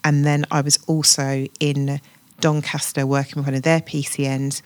And 0.03 0.23
then 0.23 0.45
I 0.51 0.61
was 0.61 0.77
also 0.85 1.47
in 1.59 1.99
Doncaster 2.39 3.07
working 3.07 3.37
with 3.37 3.47
one 3.47 3.55
of 3.55 3.63
their 3.63 3.79
PCNs 3.79 4.61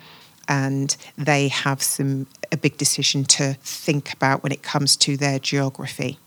and 0.47 0.95
they 1.17 1.47
have 1.47 1.81
some 1.81 2.27
a 2.51 2.57
big 2.57 2.77
decision 2.77 3.23
to 3.23 3.53
think 3.61 4.11
about 4.13 4.43
when 4.43 4.51
it 4.51 4.61
comes 4.61 4.95
to 4.97 5.15
their 5.15 5.39
geography. 5.39 6.19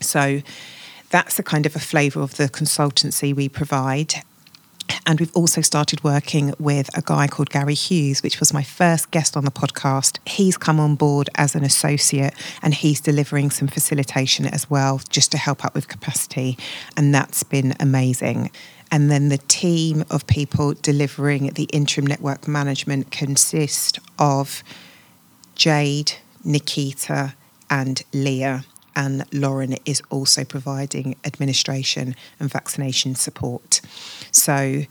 So 0.00 0.42
that's 1.10 1.36
the 1.36 1.42
kind 1.42 1.66
of 1.66 1.74
a 1.74 1.80
flavour 1.80 2.20
of 2.20 2.36
the 2.36 2.48
consultancy 2.48 3.34
we 3.34 3.48
provide. 3.48 4.22
And 5.06 5.20
we've 5.20 5.34
also 5.34 5.60
started 5.60 6.02
working 6.04 6.54
with 6.58 6.96
a 6.96 7.02
guy 7.02 7.26
called 7.26 7.50
Gary 7.50 7.74
Hughes, 7.74 8.22
which 8.22 8.40
was 8.40 8.52
my 8.52 8.62
first 8.62 9.10
guest 9.10 9.36
on 9.36 9.44
the 9.44 9.50
podcast. 9.50 10.18
He's 10.26 10.56
come 10.56 10.80
on 10.80 10.94
board 10.94 11.30
as 11.34 11.54
an 11.54 11.64
associate 11.64 12.34
and 12.62 12.74
he's 12.74 13.00
delivering 13.00 13.50
some 13.50 13.68
facilitation 13.68 14.46
as 14.46 14.68
well, 14.70 15.00
just 15.08 15.30
to 15.32 15.38
help 15.38 15.64
out 15.64 15.74
with 15.74 15.88
capacity. 15.88 16.56
And 16.96 17.14
that's 17.14 17.42
been 17.42 17.74
amazing. 17.80 18.50
And 18.90 19.10
then 19.10 19.28
the 19.28 19.38
team 19.38 20.04
of 20.10 20.26
people 20.26 20.74
delivering 20.74 21.48
the 21.54 21.64
interim 21.64 22.06
network 22.06 22.46
management 22.46 23.10
consist 23.10 23.98
of 24.18 24.62
Jade, 25.54 26.12
Nikita, 26.44 27.34
and 27.70 28.02
Leah 28.12 28.64
and 28.96 29.24
Lauren 29.32 29.76
is 29.84 30.02
also 30.10 30.44
providing 30.44 31.16
administration 31.24 32.14
and 32.38 32.50
vaccination 32.50 33.14
support. 33.14 33.80
So 34.30 34.84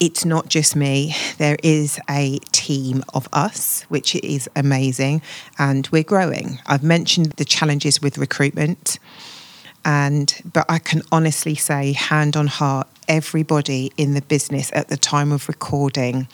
it's 0.00 0.24
not 0.24 0.48
just 0.48 0.74
me, 0.76 1.14
there 1.38 1.56
is 1.62 2.00
a 2.10 2.38
team 2.52 3.04
of 3.14 3.28
us, 3.32 3.82
which 3.88 4.14
is 4.16 4.48
amazing, 4.56 5.22
and 5.58 5.88
we're 5.88 6.02
growing. 6.02 6.58
I've 6.66 6.82
mentioned 6.82 7.32
the 7.32 7.44
challenges 7.44 8.02
with 8.02 8.18
recruitment. 8.18 8.98
And 9.86 10.34
but 10.50 10.64
I 10.68 10.78
can 10.78 11.02
honestly 11.12 11.54
say, 11.54 11.92
hand 11.92 12.36
on 12.36 12.46
heart, 12.46 12.88
everybody 13.06 13.92
in 13.96 14.14
the 14.14 14.22
business 14.22 14.70
at 14.74 14.88
the 14.88 14.96
time 14.96 15.30
of 15.30 15.46
recording, 15.46 16.26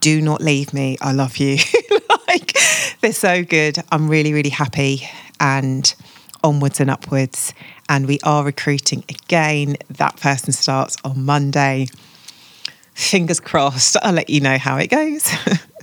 do 0.00 0.22
not 0.22 0.40
leave 0.40 0.72
me. 0.72 0.96
I 1.00 1.12
love 1.12 1.36
you. 1.36 1.58
like 2.28 2.56
they're 3.00 3.12
so 3.12 3.44
good. 3.44 3.78
I'm 3.92 4.08
really, 4.08 4.32
really 4.32 4.50
happy. 4.50 5.08
And 5.40 5.94
onwards 6.46 6.80
and 6.80 6.90
upwards. 6.90 7.52
And 7.88 8.06
we 8.06 8.18
are 8.22 8.44
recruiting 8.44 9.04
again. 9.08 9.76
That 9.90 10.16
person 10.16 10.52
starts 10.52 10.96
on 11.04 11.24
Monday. 11.24 11.88
Fingers 12.94 13.40
crossed. 13.40 13.96
I'll 14.02 14.14
let 14.14 14.30
you 14.30 14.40
know 14.40 14.56
how 14.56 14.76
it 14.78 14.86
goes. 14.86 15.28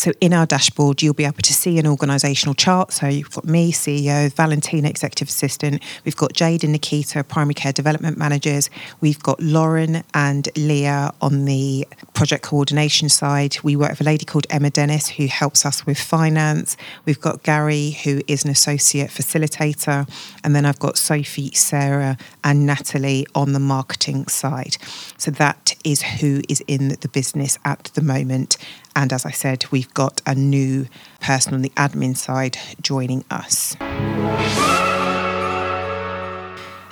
So 0.00 0.12
in 0.22 0.32
our 0.32 0.46
dashboard, 0.46 1.02
you'll 1.02 1.12
be 1.12 1.26
able 1.26 1.42
to 1.42 1.52
see 1.52 1.78
an 1.78 1.84
organisational 1.84 2.56
chart. 2.56 2.90
So 2.90 3.06
you've 3.06 3.30
got 3.32 3.44
me, 3.44 3.70
CEO, 3.70 4.32
Valentina, 4.32 4.88
Executive 4.88 5.28
Assistant. 5.28 5.82
We've 6.06 6.16
got 6.16 6.32
Jade 6.32 6.64
and 6.64 6.72
Nikita, 6.72 7.22
Primary 7.22 7.52
Care 7.52 7.74
Development 7.74 8.16
Managers. 8.16 8.70
We've 9.02 9.22
got 9.22 9.38
Lauren 9.42 10.02
and 10.14 10.48
Leah 10.56 11.12
on 11.20 11.44
the 11.44 11.86
project 12.14 12.44
coordination 12.44 13.10
side. 13.10 13.58
We 13.62 13.76
work 13.76 13.90
with 13.90 14.00
a 14.00 14.04
lady 14.04 14.24
called 14.24 14.46
Emma 14.48 14.70
Dennis 14.70 15.06
who 15.06 15.26
helps 15.26 15.66
us 15.66 15.84
with 15.84 16.00
finance. 16.00 16.78
We've 17.04 17.20
got 17.20 17.42
Gary, 17.42 17.90
who 18.02 18.22
is 18.26 18.42
an 18.42 18.50
associate 18.50 19.10
facilitator. 19.10 20.08
And 20.42 20.56
then 20.56 20.64
I've 20.64 20.78
got 20.78 20.96
Sophie, 20.96 21.52
Sarah, 21.52 22.16
and 22.42 22.64
Natalie 22.64 23.26
on 23.34 23.52
the 23.52 23.60
marketing 23.60 24.28
side. 24.28 24.78
So 25.18 25.30
that 25.32 25.76
is 25.84 26.00
who 26.00 26.40
is 26.48 26.62
in 26.66 26.88
the 26.88 27.08
business 27.12 27.58
at 27.66 27.90
the 27.92 28.00
moment. 28.00 28.56
And 28.96 29.12
as 29.12 29.24
I 29.24 29.30
said, 29.30 29.64
we've 29.70 29.92
got 29.94 30.20
a 30.26 30.34
new 30.34 30.86
person 31.20 31.54
on 31.54 31.62
the 31.62 31.70
admin 31.70 32.16
side 32.16 32.58
joining 32.80 33.24
us. 33.30 33.76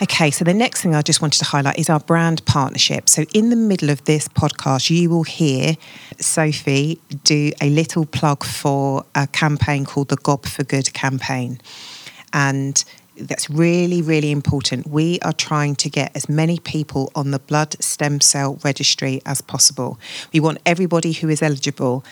Okay, 0.01 0.31
so 0.31 0.45
the 0.45 0.55
next 0.55 0.81
thing 0.81 0.95
I 0.95 1.03
just 1.03 1.21
wanted 1.21 1.39
to 1.39 1.45
highlight 1.45 1.77
is 1.77 1.91
our 1.91 1.99
brand 1.99 2.45
partnership. 2.45 3.09
So, 3.09 3.25
in 3.35 3.51
the 3.51 3.57
middle 3.57 3.91
of 3.91 4.05
this 4.05 4.29
podcast, 4.29 4.91
you 4.91 5.11
will 5.11 5.25
hear 5.25 5.77
Sophie 6.21 7.01
do 7.25 7.51
a 7.61 7.69
little 7.69 8.07
plug 8.07 8.45
for 8.45 9.05
a 9.17 9.27
campaign 9.27 9.85
called 9.85 10.09
the 10.09 10.17
Gob 10.17 10.47
for 10.47 10.63
Good 10.63 10.95
campaign. 10.95 11.61
And 12.33 12.85
that's 13.21 13.51
really, 13.51 14.03
really 14.03 14.31
important. 14.31 14.87
We 14.87 15.19
are 15.21 15.33
trying 15.33 15.77
to 15.77 15.91
get 15.91 16.15
as 16.15 16.29
many 16.29 16.59
people 16.59 17.11
on 17.15 17.31
the 17.31 17.39
blood 17.39 17.83
stem 17.83 18.21
cell 18.21 18.59
registry 18.65 19.21
as 19.27 19.41
possible. 19.41 19.99
We 20.33 20.41
want 20.41 20.59
everybody 20.65 21.13
who 21.13 21.29
is 21.29 21.43
eligible. 21.43 22.05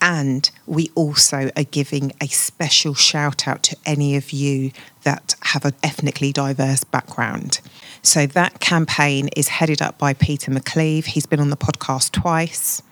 And 0.00 0.50
we 0.66 0.90
also 0.94 1.50
are 1.56 1.64
giving 1.64 2.12
a 2.20 2.26
special 2.26 2.92
shout 2.92 3.48
out 3.48 3.62
to 3.62 3.76
any 3.86 4.16
of 4.16 4.32
you 4.32 4.70
that 5.04 5.34
have 5.40 5.64
an 5.64 5.72
ethnically 5.82 6.30
diverse 6.30 6.84
background. 6.84 7.60
So 8.02 8.26
that 8.26 8.60
campaign 8.60 9.28
is 9.34 9.48
headed 9.48 9.80
up 9.80 9.96
by 9.96 10.12
Peter 10.12 10.50
McCleave. 10.50 11.06
He's 11.06 11.24
been 11.24 11.40
on 11.40 11.48
the 11.48 11.56
podcast 11.56 12.12
twice. 12.12 12.82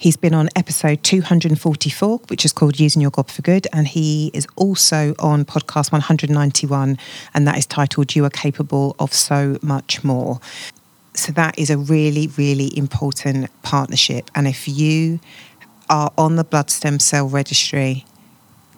He's 0.00 0.16
been 0.16 0.32
on 0.32 0.48
episode 0.54 1.02
244, 1.02 2.18
which 2.28 2.44
is 2.44 2.52
called 2.52 2.78
Using 2.78 3.02
Your 3.02 3.10
Gob 3.10 3.28
for 3.28 3.42
Good. 3.42 3.66
And 3.72 3.88
he 3.88 4.30
is 4.32 4.46
also 4.54 5.16
on 5.18 5.44
podcast 5.44 5.90
191, 5.90 6.96
and 7.34 7.48
that 7.48 7.58
is 7.58 7.66
titled 7.66 8.14
You 8.14 8.24
Are 8.24 8.30
Capable 8.30 8.94
of 9.00 9.12
So 9.12 9.58
Much 9.60 10.04
More. 10.04 10.38
So 11.14 11.32
that 11.32 11.58
is 11.58 11.68
a 11.68 11.76
really, 11.76 12.28
really 12.28 12.70
important 12.78 13.50
partnership. 13.62 14.30
And 14.36 14.46
if 14.46 14.68
you 14.68 15.18
are 15.90 16.12
on 16.16 16.36
the 16.36 16.44
blood 16.44 16.70
stem 16.70 17.00
cell 17.00 17.26
registry, 17.26 18.04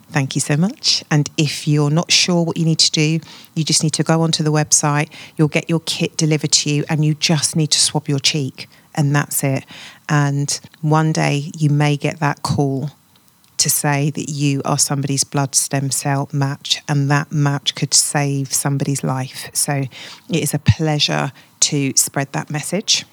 thank 0.08 0.34
you 0.34 0.40
so 0.40 0.56
much. 0.56 1.04
And 1.10 1.28
if 1.36 1.68
you're 1.68 1.90
not 1.90 2.10
sure 2.10 2.42
what 2.42 2.56
you 2.56 2.64
need 2.64 2.78
to 2.78 2.90
do, 2.90 3.20
you 3.54 3.62
just 3.62 3.82
need 3.82 3.92
to 3.92 4.02
go 4.02 4.22
onto 4.22 4.42
the 4.42 4.52
website, 4.52 5.10
you'll 5.36 5.48
get 5.48 5.68
your 5.68 5.80
kit 5.80 6.16
delivered 6.16 6.52
to 6.52 6.70
you, 6.70 6.84
and 6.88 7.04
you 7.04 7.12
just 7.12 7.56
need 7.56 7.70
to 7.72 7.78
swab 7.78 8.08
your 8.08 8.20
cheek 8.20 8.70
and 8.94 9.14
that's 9.14 9.44
it. 9.44 9.64
And 10.10 10.60
one 10.82 11.12
day 11.12 11.50
you 11.56 11.70
may 11.70 11.96
get 11.96 12.18
that 12.18 12.42
call 12.42 12.90
to 13.58 13.70
say 13.70 14.10
that 14.10 14.28
you 14.30 14.60
are 14.64 14.78
somebody's 14.78 15.22
blood 15.22 15.54
stem 15.54 15.90
cell 15.90 16.28
match, 16.32 16.82
and 16.88 17.10
that 17.10 17.30
match 17.30 17.74
could 17.74 17.94
save 17.94 18.52
somebody's 18.52 19.04
life. 19.04 19.50
So 19.54 19.84
it 20.28 20.42
is 20.42 20.52
a 20.52 20.58
pleasure 20.58 21.32
to 21.60 21.92
spread 21.94 22.32
that 22.32 22.50
message. 22.50 23.04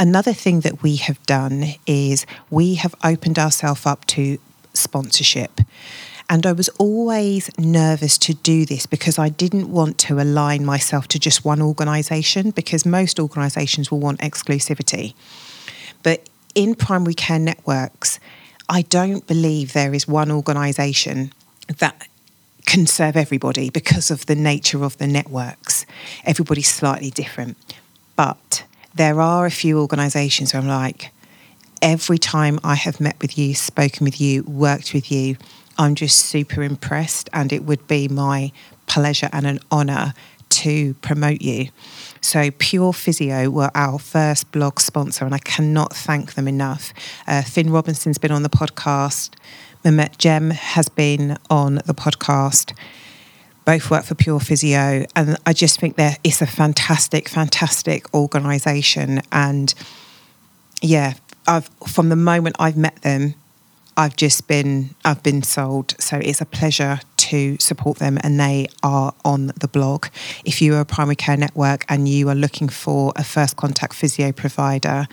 Another 0.00 0.32
thing 0.32 0.60
that 0.60 0.82
we 0.82 0.96
have 0.96 1.24
done 1.26 1.74
is 1.86 2.26
we 2.50 2.74
have 2.74 2.94
opened 3.02 3.38
ourselves 3.38 3.86
up 3.86 4.04
to 4.06 4.38
sponsorship. 4.74 5.60
And 6.30 6.44
I 6.44 6.52
was 6.52 6.68
always 6.78 7.50
nervous 7.58 8.18
to 8.18 8.34
do 8.34 8.66
this 8.66 8.84
because 8.84 9.18
I 9.18 9.30
didn't 9.30 9.70
want 9.70 9.96
to 9.98 10.20
align 10.20 10.64
myself 10.64 11.08
to 11.08 11.18
just 11.18 11.44
one 11.44 11.62
organisation 11.62 12.50
because 12.50 12.84
most 12.84 13.18
organisations 13.18 13.90
will 13.90 14.00
want 14.00 14.20
exclusivity. 14.20 15.14
But 16.02 16.28
in 16.54 16.74
primary 16.74 17.14
care 17.14 17.38
networks, 17.38 18.20
I 18.68 18.82
don't 18.82 19.26
believe 19.26 19.72
there 19.72 19.94
is 19.94 20.06
one 20.06 20.30
organisation 20.30 21.32
that 21.78 22.06
can 22.66 22.86
serve 22.86 23.16
everybody 23.16 23.70
because 23.70 24.10
of 24.10 24.26
the 24.26 24.34
nature 24.34 24.84
of 24.84 24.98
the 24.98 25.06
networks. 25.06 25.86
Everybody's 26.24 26.68
slightly 26.68 27.10
different. 27.10 27.56
But 28.16 28.64
there 28.94 29.22
are 29.22 29.46
a 29.46 29.50
few 29.50 29.80
organisations 29.80 30.52
where 30.52 30.60
I'm 30.60 30.68
like, 30.68 31.10
every 31.80 32.18
time 32.18 32.60
I 32.62 32.74
have 32.74 33.00
met 33.00 33.16
with 33.22 33.38
you, 33.38 33.54
spoken 33.54 34.04
with 34.04 34.20
you, 34.20 34.42
worked 34.42 34.92
with 34.92 35.10
you, 35.10 35.38
I'm 35.78 35.94
just 35.94 36.18
super 36.18 36.62
impressed, 36.62 37.30
and 37.32 37.52
it 37.52 37.64
would 37.64 37.86
be 37.86 38.08
my 38.08 38.52
pleasure 38.86 39.28
and 39.32 39.46
an 39.46 39.60
honour 39.70 40.12
to 40.48 40.94
promote 40.94 41.40
you. 41.40 41.68
So, 42.20 42.50
Pure 42.50 42.94
Physio 42.94 43.48
were 43.48 43.70
our 43.74 43.98
first 43.98 44.50
blog 44.50 44.80
sponsor, 44.80 45.24
and 45.24 45.34
I 45.34 45.38
cannot 45.38 45.94
thank 45.94 46.34
them 46.34 46.48
enough. 46.48 46.92
Uh, 47.26 47.42
Phin 47.42 47.70
Robinson's 47.70 48.18
been 48.18 48.32
on 48.32 48.42
the 48.42 48.50
podcast, 48.50 49.30
Mehmet 49.84 50.18
Gem 50.18 50.50
has 50.50 50.88
been 50.88 51.38
on 51.48 51.76
the 51.76 51.94
podcast. 51.94 52.76
Both 53.64 53.90
work 53.90 54.04
for 54.04 54.14
Pure 54.14 54.40
Physio, 54.40 55.04
and 55.14 55.36
I 55.46 55.52
just 55.52 55.78
think 55.78 55.96
that 55.96 56.18
it's 56.24 56.42
a 56.42 56.46
fantastic, 56.46 57.28
fantastic 57.28 58.12
organisation. 58.14 59.20
And 59.30 59.72
yeah, 60.82 61.14
I've 61.46 61.70
from 61.86 62.08
the 62.08 62.16
moment 62.16 62.56
I've 62.58 62.76
met 62.76 63.02
them, 63.02 63.34
I've 63.98 64.14
just 64.14 64.46
been 64.46 64.94
I've 65.04 65.24
been 65.24 65.42
sold. 65.42 65.96
So 65.98 66.18
it's 66.18 66.40
a 66.40 66.46
pleasure 66.46 67.00
to 67.16 67.56
support 67.58 67.98
them, 67.98 68.16
and 68.22 68.38
they 68.38 68.68
are 68.84 69.12
on 69.24 69.48
the 69.58 69.66
blog. 69.66 70.06
If 70.44 70.62
you 70.62 70.76
are 70.76 70.80
a 70.80 70.84
primary 70.84 71.16
care 71.16 71.36
network 71.36 71.84
and 71.88 72.08
you 72.08 72.28
are 72.28 72.34
looking 72.36 72.68
for 72.68 73.12
a 73.16 73.24
first 73.24 73.56
contact 73.56 73.94
physio 73.94 74.30
provider, 74.30 75.08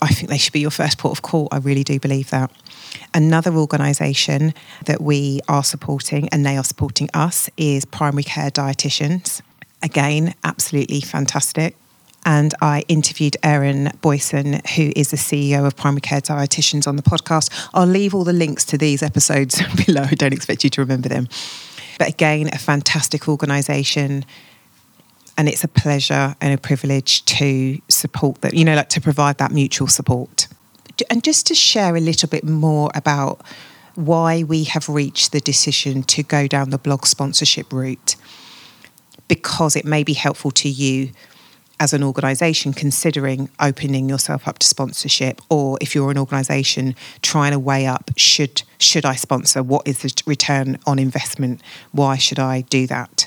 I 0.00 0.08
think 0.08 0.30
they 0.30 0.38
should 0.38 0.52
be 0.52 0.60
your 0.60 0.70
first 0.70 0.96
port 0.98 1.18
of 1.18 1.22
call. 1.22 1.48
I 1.50 1.58
really 1.58 1.82
do 1.82 1.98
believe 1.98 2.30
that. 2.30 2.52
Another 3.12 3.52
organisation 3.54 4.54
that 4.86 5.00
we 5.00 5.40
are 5.48 5.64
supporting, 5.64 6.28
and 6.28 6.46
they 6.46 6.56
are 6.56 6.64
supporting 6.64 7.08
us, 7.14 7.50
is 7.56 7.84
Primary 7.84 8.22
Care 8.22 8.50
Dietitians. 8.50 9.42
Again, 9.82 10.34
absolutely 10.44 11.00
fantastic 11.00 11.74
and 12.24 12.54
I 12.60 12.84
interviewed 12.88 13.36
Erin 13.42 13.92
Boyson, 14.02 14.60
who 14.76 14.92
is 14.94 15.10
the 15.10 15.16
CEO 15.16 15.66
of 15.66 15.76
Primary 15.76 16.02
Care 16.02 16.20
Dietitians, 16.20 16.86
on 16.86 16.96
the 16.96 17.02
podcast. 17.02 17.68
I'll 17.72 17.86
leave 17.86 18.14
all 18.14 18.24
the 18.24 18.32
links 18.32 18.64
to 18.66 18.78
these 18.78 19.02
episodes 19.02 19.62
below. 19.86 20.02
I 20.02 20.14
don't 20.14 20.32
expect 20.32 20.64
you 20.64 20.70
to 20.70 20.80
remember 20.80 21.08
them. 21.08 21.28
But 21.98 22.08
again, 22.08 22.48
a 22.52 22.58
fantastic 22.58 23.28
organisation. 23.28 24.24
And 25.38 25.48
it's 25.48 25.64
a 25.64 25.68
pleasure 25.68 26.34
and 26.40 26.52
a 26.52 26.58
privilege 26.58 27.24
to 27.26 27.78
support 27.88 28.42
that, 28.42 28.52
you 28.52 28.64
know, 28.64 28.74
like 28.74 28.90
to 28.90 29.00
provide 29.00 29.38
that 29.38 29.52
mutual 29.52 29.88
support. 29.88 30.48
And 31.08 31.24
just 31.24 31.46
to 31.46 31.54
share 31.54 31.96
a 31.96 32.00
little 32.00 32.28
bit 32.28 32.44
more 32.44 32.90
about 32.94 33.40
why 33.94 34.42
we 34.42 34.64
have 34.64 34.88
reached 34.88 35.32
the 35.32 35.40
decision 35.40 36.02
to 36.04 36.22
go 36.22 36.46
down 36.46 36.70
the 36.70 36.78
blog 36.78 37.06
sponsorship 37.06 37.72
route, 37.72 38.16
because 39.28 39.76
it 39.76 39.86
may 39.86 40.02
be 40.02 40.12
helpful 40.12 40.50
to 40.50 40.68
you 40.68 41.12
as 41.80 41.94
an 41.94 42.04
organisation 42.04 42.74
considering 42.74 43.48
opening 43.58 44.08
yourself 44.08 44.46
up 44.46 44.58
to 44.58 44.66
sponsorship, 44.66 45.40
or 45.48 45.78
if 45.80 45.94
you're 45.94 46.10
an 46.10 46.18
organisation 46.18 46.94
trying 47.22 47.52
to 47.52 47.58
weigh 47.58 47.86
up 47.86 48.10
should 48.16 48.62
should 48.78 49.04
I 49.04 49.14
sponsor? 49.14 49.62
What 49.62 49.88
is 49.88 50.02
the 50.02 50.22
return 50.26 50.78
on 50.86 50.98
investment? 50.98 51.62
Why 51.92 52.18
should 52.18 52.38
I 52.38 52.60
do 52.62 52.86
that? 52.86 53.26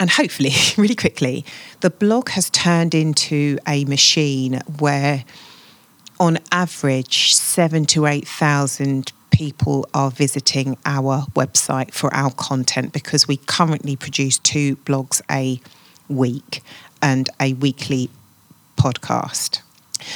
And 0.00 0.08
hopefully, 0.10 0.52
really 0.78 0.94
quickly, 0.94 1.44
the 1.80 1.90
blog 1.90 2.30
has 2.30 2.48
turned 2.48 2.94
into 2.94 3.58
a 3.68 3.84
machine 3.84 4.60
where, 4.78 5.24
on 6.18 6.38
average, 6.50 7.34
seven 7.34 7.84
to 7.86 8.06
eight 8.06 8.26
thousand 8.26 9.12
people 9.30 9.86
are 9.94 10.10
visiting 10.10 10.76
our 10.84 11.24
website 11.34 11.92
for 11.92 12.12
our 12.14 12.30
content 12.32 12.92
because 12.92 13.28
we 13.28 13.36
currently 13.36 13.96
produce 13.96 14.38
two 14.38 14.76
blogs 14.76 15.22
a 15.30 15.60
week 16.08 16.62
and 17.02 17.28
a 17.40 17.54
weekly 17.54 18.10
podcast. 18.76 19.60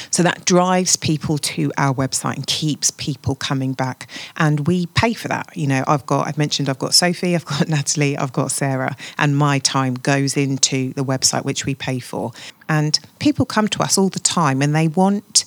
So 0.09 0.23
that 0.23 0.45
drives 0.45 0.95
people 0.95 1.37
to 1.37 1.71
our 1.77 1.93
website 1.93 2.35
and 2.35 2.47
keeps 2.47 2.91
people 2.91 3.35
coming 3.35 3.73
back. 3.73 4.07
And 4.37 4.67
we 4.67 4.87
pay 4.87 5.13
for 5.13 5.27
that. 5.27 5.55
You 5.55 5.67
know, 5.67 5.83
I've 5.87 6.05
got, 6.05 6.27
I've 6.27 6.37
mentioned 6.37 6.69
I've 6.69 6.79
got 6.79 6.93
Sophie, 6.93 7.35
I've 7.35 7.45
got 7.45 7.67
Natalie, 7.69 8.17
I've 8.17 8.33
got 8.33 8.51
Sarah, 8.51 8.95
and 9.17 9.37
my 9.37 9.59
time 9.59 9.95
goes 9.95 10.37
into 10.37 10.93
the 10.93 11.03
website, 11.03 11.45
which 11.45 11.65
we 11.65 11.75
pay 11.75 11.99
for. 11.99 12.31
And 12.67 12.99
people 13.19 13.45
come 13.45 13.67
to 13.69 13.83
us 13.83 13.97
all 13.97 14.09
the 14.09 14.19
time 14.19 14.61
and 14.61 14.75
they 14.75 14.87
want 14.87 15.45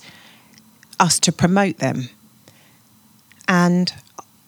us 1.01 1.19
to 1.21 1.33
promote 1.33 1.79
them. 1.79 2.09
And 3.49 3.93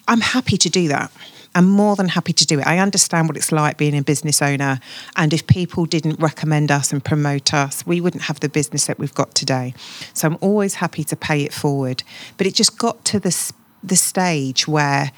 I'm 0.07 0.21
happy 0.21 0.57
to 0.59 0.69
do 0.69 0.89
that. 0.89 1.11
I'm 1.55 1.67
more 1.67 1.97
than 1.97 2.09
happy 2.09 2.33
to 2.33 2.47
do 2.47 2.61
it. 2.61 2.67
I 2.67 2.79
understand 2.79 3.29
what 3.29 3.37
it's 3.37 3.51
like 3.51 3.77
being 3.77 3.97
a 3.97 4.03
business 4.03 4.41
owner. 4.41 4.81
And 5.17 5.33
if 5.33 5.47
people 5.47 5.85
didn't 5.85 6.21
recommend 6.21 6.71
us 6.71 6.93
and 6.93 7.05
promote 7.05 7.53
us, 7.53 7.85
we 7.85 8.01
wouldn't 8.01 8.25
have 8.25 8.41
the 8.41 8.49
business 8.49 8.87
that 8.87 8.99
we've 8.99 9.15
got 9.15 9.35
today. 9.35 9.75
So 10.15 10.29
I'm 10.29 10.39
always 10.41 10.75
happy 10.75 11.03
to 11.05 11.17
pay 11.17 11.43
it 11.43 11.53
forward. 11.53 12.05
But 12.37 12.47
it 12.47 12.55
just 12.55 12.79
got 12.79 13.05
to 13.07 13.19
the, 13.19 13.53
the 13.83 13.97
stage 13.97 14.69
where 14.69 15.11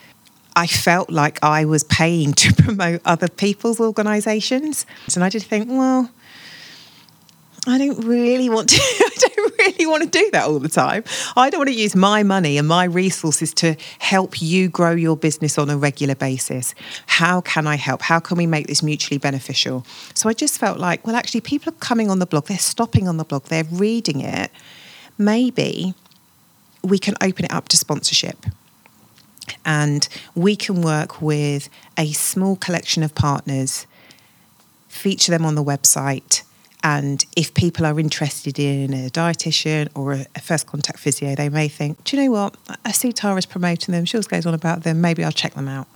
I 0.56 0.66
felt 0.66 1.10
like 1.10 1.42
I 1.42 1.64
was 1.64 1.84
paying 1.84 2.32
to 2.34 2.54
promote 2.54 3.02
other 3.04 3.28
people's 3.28 3.80
organisations. 3.80 4.86
And 5.14 5.24
I 5.24 5.28
did 5.28 5.42
think, 5.42 5.68
well, 5.68 6.10
I 7.66 7.78
don't 7.78 8.04
really 8.04 8.48
want 8.48 8.70
to. 8.70 8.76
I 8.80 9.10
don't 9.18 9.58
really 9.58 9.86
want 9.86 10.02
to 10.02 10.08
do 10.08 10.30
that 10.32 10.46
all 10.48 10.58
the 10.58 10.68
time. 10.68 11.04
I 11.36 11.48
don't 11.48 11.60
want 11.60 11.68
to 11.68 11.74
use 11.74 11.94
my 11.94 12.24
money 12.24 12.58
and 12.58 12.66
my 12.66 12.84
resources 12.84 13.54
to 13.54 13.76
help 14.00 14.42
you 14.42 14.68
grow 14.68 14.90
your 14.90 15.16
business 15.16 15.58
on 15.58 15.70
a 15.70 15.76
regular 15.76 16.16
basis. 16.16 16.74
How 17.06 17.40
can 17.40 17.68
I 17.68 17.76
help? 17.76 18.02
How 18.02 18.18
can 18.18 18.36
we 18.36 18.46
make 18.46 18.66
this 18.66 18.82
mutually 18.82 19.18
beneficial? 19.18 19.86
So 20.14 20.28
I 20.28 20.32
just 20.32 20.58
felt 20.58 20.78
like, 20.80 21.06
well, 21.06 21.14
actually, 21.14 21.42
people 21.42 21.72
are 21.72 21.76
coming 21.76 22.10
on 22.10 22.18
the 22.18 22.26
blog. 22.26 22.46
They're 22.46 22.58
stopping 22.58 23.06
on 23.06 23.16
the 23.16 23.24
blog. 23.24 23.44
They're 23.44 23.64
reading 23.70 24.20
it. 24.22 24.50
Maybe 25.16 25.94
we 26.82 26.98
can 26.98 27.14
open 27.22 27.44
it 27.44 27.52
up 27.52 27.68
to 27.68 27.76
sponsorship. 27.76 28.44
And 29.64 30.08
we 30.34 30.56
can 30.56 30.82
work 30.82 31.22
with 31.22 31.68
a 31.96 32.10
small 32.10 32.56
collection 32.56 33.04
of 33.04 33.14
partners, 33.14 33.86
feature 34.88 35.30
them 35.30 35.46
on 35.46 35.54
the 35.54 35.62
website 35.62 36.42
and 36.82 37.24
if 37.36 37.54
people 37.54 37.86
are 37.86 37.98
interested 38.00 38.58
in 38.58 38.92
a 38.92 39.08
dietitian 39.08 39.88
or 39.94 40.12
a, 40.12 40.40
first 40.40 40.66
contact 40.66 40.98
physio, 40.98 41.34
they 41.34 41.48
may 41.48 41.68
think, 41.68 42.02
do 42.04 42.16
you 42.16 42.24
know 42.24 42.30
what? 42.32 42.56
I 42.84 42.92
see 42.92 43.12
Tara's 43.12 43.46
promoting 43.46 43.92
them. 43.92 44.04
She 44.04 44.16
always 44.16 44.26
goes 44.26 44.46
on 44.46 44.54
about 44.54 44.82
them. 44.82 45.00
Maybe 45.00 45.22
I'll 45.22 45.30
check 45.30 45.54
them 45.54 45.68
out. 45.68 45.86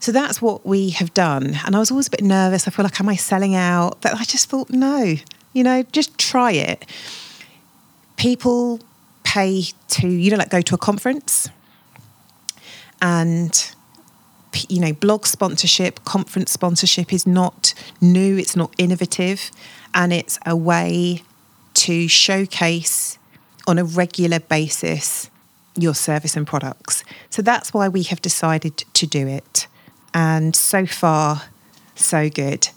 So 0.00 0.12
that's 0.12 0.42
what 0.42 0.66
we 0.66 0.90
have 0.90 1.14
done. 1.14 1.58
And 1.64 1.76
I 1.76 1.78
was 1.78 1.90
always 1.90 2.08
a 2.08 2.10
bit 2.10 2.22
nervous. 2.22 2.66
I 2.66 2.70
feel 2.70 2.84
like, 2.84 3.00
am 3.00 3.08
I 3.08 3.16
selling 3.16 3.54
out? 3.54 4.00
But 4.00 4.14
I 4.14 4.24
just 4.24 4.48
thought, 4.48 4.70
no, 4.70 5.14
you 5.52 5.64
know, 5.64 5.82
just 5.92 6.18
try 6.18 6.52
it. 6.52 6.84
People 8.16 8.80
pay 9.22 9.64
to, 9.88 10.08
you 10.08 10.30
know, 10.30 10.36
like 10.36 10.50
go 10.50 10.60
to 10.60 10.74
a 10.74 10.78
conference 10.78 11.48
and 13.00 13.72
you 14.68 14.80
know, 14.80 14.92
blog 14.92 15.26
sponsorship, 15.26 16.04
conference 16.04 16.52
sponsorship 16.52 17.12
is 17.12 17.26
not 17.26 17.74
new, 18.00 18.36
it's 18.36 18.56
not 18.56 18.74
innovative 18.78 19.50
and 19.94 20.12
it's 20.12 20.38
a 20.46 20.56
way 20.56 21.22
to 21.74 22.08
showcase 22.08 23.18
on 23.66 23.78
a 23.78 23.84
regular 23.84 24.40
basis 24.40 25.30
your 25.76 25.94
service 25.94 26.36
and 26.36 26.46
products. 26.46 27.04
So 27.30 27.42
that's 27.42 27.72
why 27.72 27.88
we 27.88 28.02
have 28.04 28.20
decided 28.20 28.78
to 28.78 29.06
do 29.06 29.26
it. 29.26 29.66
And 30.12 30.56
so 30.56 30.86
far, 30.86 31.42
so 31.94 32.28
good. 32.28 32.68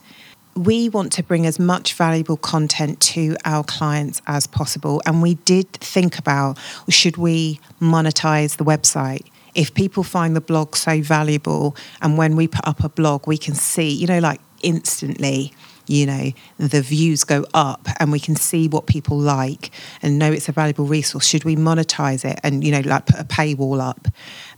We 0.55 0.89
want 0.89 1.13
to 1.13 1.23
bring 1.23 1.45
as 1.45 1.57
much 1.57 1.93
valuable 1.93 2.37
content 2.37 2.99
to 3.01 3.35
our 3.45 3.63
clients 3.63 4.21
as 4.27 4.47
possible. 4.47 5.01
And 5.05 5.21
we 5.21 5.35
did 5.35 5.71
think 5.73 6.19
about 6.19 6.57
should 6.89 7.17
we 7.17 7.59
monetize 7.79 8.57
the 8.57 8.65
website? 8.65 9.25
If 9.55 9.73
people 9.73 10.03
find 10.03 10.35
the 10.35 10.41
blog 10.41 10.75
so 10.75 11.01
valuable, 11.01 11.75
and 12.01 12.17
when 12.17 12.35
we 12.35 12.47
put 12.47 12.67
up 12.67 12.83
a 12.83 12.89
blog, 12.89 13.27
we 13.27 13.37
can 13.37 13.55
see, 13.55 13.89
you 13.89 14.07
know, 14.07 14.19
like 14.19 14.39
instantly 14.61 15.51
you 15.87 16.05
know 16.05 16.31
the 16.57 16.81
views 16.81 17.23
go 17.23 17.45
up 17.53 17.87
and 17.99 18.11
we 18.11 18.19
can 18.19 18.35
see 18.35 18.67
what 18.67 18.85
people 18.85 19.17
like 19.17 19.71
and 20.01 20.17
know 20.17 20.31
it's 20.31 20.47
a 20.47 20.51
valuable 20.51 20.85
resource. 20.85 21.25
Should 21.25 21.43
we 21.43 21.55
monetize 21.55 22.23
it 22.23 22.39
and 22.43 22.63
you 22.63 22.71
know 22.71 22.81
like 22.81 23.07
put 23.07 23.19
a 23.19 23.23
paywall 23.23 23.81
up? 23.81 24.07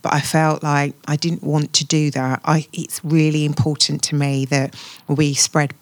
But 0.02 0.14
i 0.14 0.22
felt 0.22 0.64
like 0.64 0.96
i 1.08 1.16
didn't 1.16 1.44
want 1.44 1.74
to 1.74 1.86
do 1.86 2.12
that. 2.12 2.42
I, 2.46 2.68
it's 2.74 3.04
really 3.04 3.46
important 3.46 4.04
to 4.04 4.16
me 4.16 4.46
that 4.46 4.76
we 5.08 5.34
spread 5.34 5.74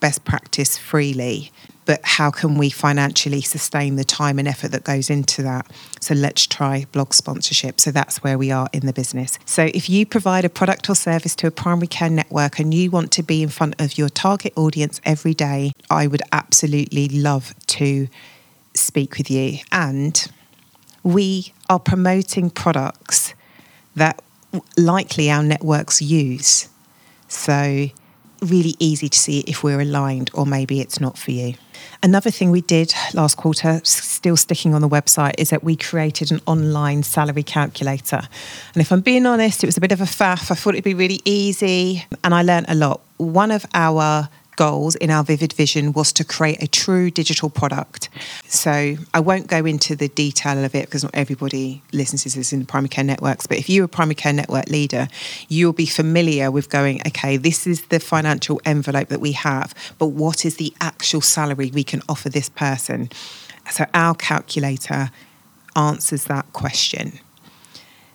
best 0.00 0.24
practice 0.24 0.78
freely 0.78 1.50
but 1.86 2.00
how 2.04 2.30
can 2.30 2.56
we 2.56 2.70
financially 2.70 3.40
sustain 3.40 3.96
the 3.96 4.04
time 4.04 4.38
and 4.38 4.48
effort 4.48 4.68
that 4.68 4.84
goes 4.84 5.10
into 5.10 5.42
that? 5.42 5.70
So 6.00 6.14
let's 6.14 6.46
try 6.46 6.86
blog 6.92 7.12
sponsorship. 7.12 7.80
So 7.80 7.90
that's 7.90 8.22
where 8.22 8.38
we 8.38 8.50
are 8.50 8.68
in 8.72 8.86
the 8.86 8.92
business. 8.92 9.38
So 9.44 9.70
if 9.74 9.88
you 9.90 10.06
provide 10.06 10.44
a 10.44 10.48
product 10.48 10.88
or 10.88 10.94
service 10.94 11.34
to 11.36 11.46
a 11.46 11.50
primary 11.50 11.86
care 11.86 12.10
network 12.10 12.58
and 12.58 12.72
you 12.72 12.90
want 12.90 13.12
to 13.12 13.22
be 13.22 13.42
in 13.42 13.48
front 13.48 13.80
of 13.80 13.98
your 13.98 14.08
target 14.08 14.52
audience 14.56 15.00
every 15.04 15.34
day, 15.34 15.72
I 15.90 16.06
would 16.06 16.22
absolutely 16.32 17.08
love 17.08 17.54
to 17.68 18.08
speak 18.74 19.18
with 19.18 19.30
you. 19.30 19.58
And 19.70 20.26
we 21.02 21.52
are 21.68 21.78
promoting 21.78 22.50
products 22.50 23.34
that 23.94 24.22
likely 24.76 25.30
our 25.30 25.42
networks 25.42 26.00
use. 26.00 26.68
So 27.28 27.88
really 28.42 28.74
easy 28.78 29.08
to 29.08 29.18
see 29.18 29.40
if 29.40 29.62
we're 29.62 29.80
aligned 29.80 30.30
or 30.34 30.46
maybe 30.46 30.80
it's 30.80 31.00
not 31.00 31.16
for 31.18 31.30
you. 31.30 31.54
Another 32.02 32.30
thing 32.30 32.50
we 32.50 32.60
did 32.60 32.94
last 33.14 33.36
quarter, 33.36 33.80
still 33.84 34.36
sticking 34.36 34.74
on 34.74 34.80
the 34.80 34.88
website, 34.88 35.34
is 35.38 35.50
that 35.50 35.64
we 35.64 35.76
created 35.76 36.30
an 36.30 36.40
online 36.46 37.02
salary 37.02 37.42
calculator. 37.42 38.22
And 38.74 38.80
if 38.80 38.92
I'm 38.92 39.00
being 39.00 39.26
honest, 39.26 39.64
it 39.64 39.66
was 39.66 39.76
a 39.76 39.80
bit 39.80 39.92
of 39.92 40.00
a 40.00 40.04
faff. 40.04 40.50
I 40.50 40.54
thought 40.54 40.74
it'd 40.74 40.84
be 40.84 40.94
really 40.94 41.20
easy 41.24 42.04
and 42.22 42.34
I 42.34 42.42
learned 42.42 42.66
a 42.68 42.74
lot. 42.74 43.00
One 43.16 43.50
of 43.50 43.64
our 43.74 44.28
goals 44.56 44.94
in 44.96 45.10
our 45.10 45.24
Vivid 45.24 45.52
Vision 45.52 45.92
was 45.92 46.12
to 46.14 46.24
create 46.24 46.62
a 46.62 46.66
true 46.66 47.10
digital 47.10 47.50
product. 47.50 48.08
So 48.46 48.96
I 49.12 49.20
won't 49.20 49.46
go 49.46 49.64
into 49.64 49.96
the 49.96 50.08
detail 50.08 50.64
of 50.64 50.74
it 50.74 50.86
because 50.86 51.02
not 51.02 51.14
everybody 51.14 51.82
listens 51.92 52.22
to 52.24 52.30
this 52.30 52.52
in 52.52 52.60
the 52.60 52.66
primary 52.66 52.88
care 52.88 53.04
networks. 53.04 53.46
But 53.46 53.58
if 53.58 53.68
you're 53.68 53.84
a 53.84 53.88
primary 53.88 54.14
care 54.14 54.32
network 54.32 54.68
leader, 54.68 55.08
you'll 55.48 55.72
be 55.72 55.86
familiar 55.86 56.50
with 56.50 56.70
going, 56.70 57.00
okay, 57.06 57.36
this 57.36 57.66
is 57.66 57.86
the 57.86 58.00
financial 58.00 58.60
envelope 58.64 59.08
that 59.08 59.20
we 59.20 59.32
have, 59.32 59.74
but 59.98 60.08
what 60.08 60.44
is 60.44 60.56
the 60.56 60.72
actual 60.80 61.20
salary 61.20 61.70
we 61.72 61.84
can 61.84 62.02
offer 62.08 62.28
this 62.28 62.48
person? 62.48 63.10
So 63.70 63.86
our 63.94 64.14
calculator 64.14 65.10
answers 65.76 66.24
that 66.24 66.52
question. 66.52 67.18